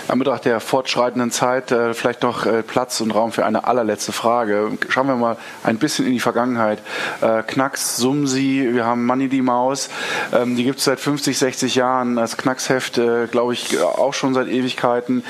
[0.07, 4.11] An Betracht der fortschreitenden Zeit äh, vielleicht noch äh, Platz und Raum für eine allerletzte
[4.11, 4.77] Frage.
[4.89, 6.79] Schauen wir mal ein bisschen in die Vergangenheit.
[7.21, 9.89] Äh, Knacks, Sumsi, wir haben Money die Maus.
[10.33, 12.15] Ähm, die gibt es seit 50, 60 Jahren.
[12.15, 12.99] Das Knacksheft,
[13.31, 15.23] glaube ich, auch schon seit Ewigkeiten.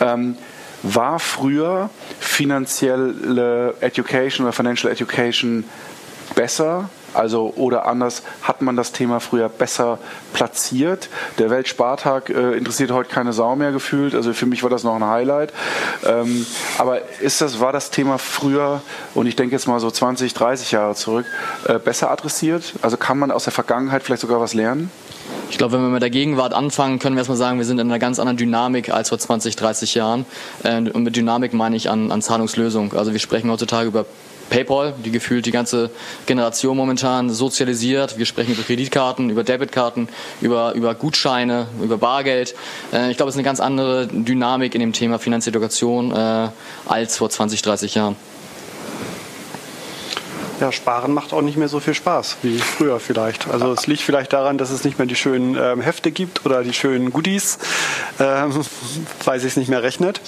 [0.00, 0.36] Ähm,
[0.82, 5.64] war früher finanzielle Education oder Financial Education
[6.34, 9.98] besser Also oder anders, hat man das Thema früher besser
[10.34, 11.08] platziert?
[11.38, 14.14] Der Weltspartag äh, interessiert heute keine Sau mehr gefühlt.
[14.14, 15.52] Also für mich war das noch ein Highlight.
[16.04, 16.44] Ähm,
[16.76, 18.82] aber ist das, war das Thema früher,
[19.14, 21.24] und ich denke jetzt mal so 20, 30 Jahre zurück,
[21.66, 22.74] äh, besser adressiert?
[22.82, 24.90] Also kann man aus der Vergangenheit vielleicht sogar was lernen?
[25.50, 27.88] Ich glaube, wenn wir mit der Gegenwart anfangen, können wir erstmal sagen, wir sind in
[27.88, 30.26] einer ganz anderen Dynamik als vor 20, 30 Jahren.
[30.62, 32.92] Äh, und mit Dynamik meine ich an, an Zahlungslösung.
[32.94, 34.06] Also wir sprechen heutzutage über
[34.50, 35.90] PayPal, die gefühlt die ganze
[36.26, 38.18] Generation momentan sozialisiert.
[38.18, 40.08] Wir sprechen über Kreditkarten, über Debitkarten,
[40.40, 42.54] über, über Gutscheine, über Bargeld.
[42.92, 46.48] Äh, ich glaube, es ist eine ganz andere Dynamik in dem Thema Finanzedukation äh,
[46.86, 48.16] als vor 20, 30 Jahren.
[50.60, 53.48] Ja, Sparen macht auch nicht mehr so viel Spaß wie früher vielleicht.
[53.48, 56.62] Also es liegt vielleicht daran, dass es nicht mehr die schönen ähm, Hefte gibt oder
[56.62, 57.58] die schönen Goodies,
[58.18, 58.52] ähm,
[59.24, 60.20] weil sich es nicht mehr rechnet.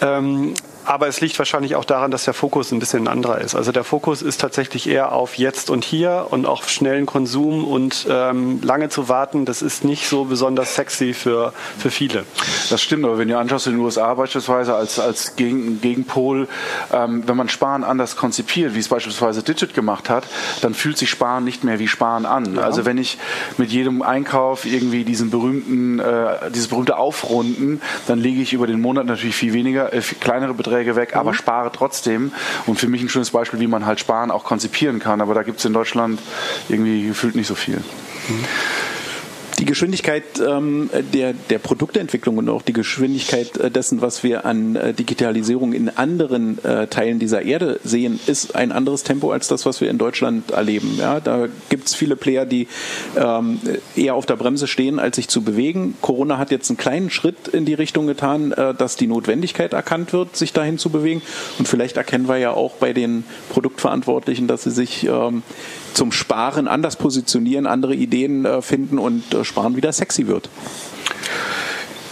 [0.00, 0.54] Ähm,
[0.88, 3.54] aber es liegt wahrscheinlich auch daran, dass der Fokus ein bisschen anderer ist.
[3.54, 8.06] Also der Fokus ist tatsächlich eher auf jetzt und hier und auf schnellen Konsum und
[8.08, 12.24] ähm, lange zu warten, das ist nicht so besonders sexy für, für viele.
[12.70, 16.48] Das stimmt, aber wenn ihr anschaust in den USA beispielsweise als, als Gegen, Gegenpol,
[16.90, 20.24] ähm, wenn man Sparen anders konzipiert, wie es beispielsweise Digit gemacht hat,
[20.62, 22.56] dann fühlt sich Sparen nicht mehr wie Sparen an.
[22.56, 22.62] Ja.
[22.62, 23.18] Also wenn ich
[23.58, 28.80] mit jedem Einkauf irgendwie diesen berühmten, äh, dieses berühmte Aufrunden, dann lege ich über den
[28.80, 31.20] Monat natürlich viel weniger, äh, viel kleinere Beträge Beiträge weg, mhm.
[31.20, 32.32] aber spare trotzdem.
[32.66, 35.20] Und für mich ein schönes Beispiel, wie man halt Sparen auch konzipieren kann.
[35.20, 36.20] Aber da gibt es in Deutschland
[36.68, 37.78] irgendwie gefühlt nicht so viel.
[38.28, 38.44] Mhm
[39.68, 44.94] Geschwindigkeit ähm, der, der Produktentwicklung und auch die Geschwindigkeit äh, dessen, was wir an äh,
[44.94, 49.82] Digitalisierung in anderen äh, Teilen dieser Erde sehen, ist ein anderes Tempo als das, was
[49.82, 50.96] wir in Deutschland erleben.
[50.98, 52.66] Ja, da gibt es viele Player, die
[53.14, 53.60] ähm,
[53.94, 55.96] eher auf der Bremse stehen, als sich zu bewegen.
[56.00, 60.14] Corona hat jetzt einen kleinen Schritt in die Richtung getan, äh, dass die Notwendigkeit erkannt
[60.14, 61.20] wird, sich dahin zu bewegen.
[61.58, 65.42] Und vielleicht erkennen wir ja auch bei den Produktverantwortlichen, dass sie sich ähm,
[65.98, 70.48] zum Sparen anders positionieren, andere Ideen äh, finden und äh, Sparen wieder sexy wird.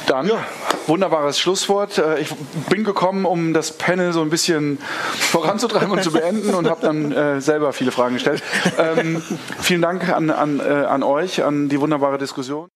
[0.08, 0.44] Dann ja.
[0.88, 1.98] wunderbares Schlusswort.
[1.98, 2.34] Äh, ich
[2.68, 4.78] bin gekommen, um das Panel so ein bisschen
[5.12, 8.42] voranzutreiben und zu beenden und habe dann selber viele Fragen gestellt.
[8.78, 9.22] Ähm,
[9.60, 12.68] vielen Dank an, an, an euch, an die wunderbare Diskussion.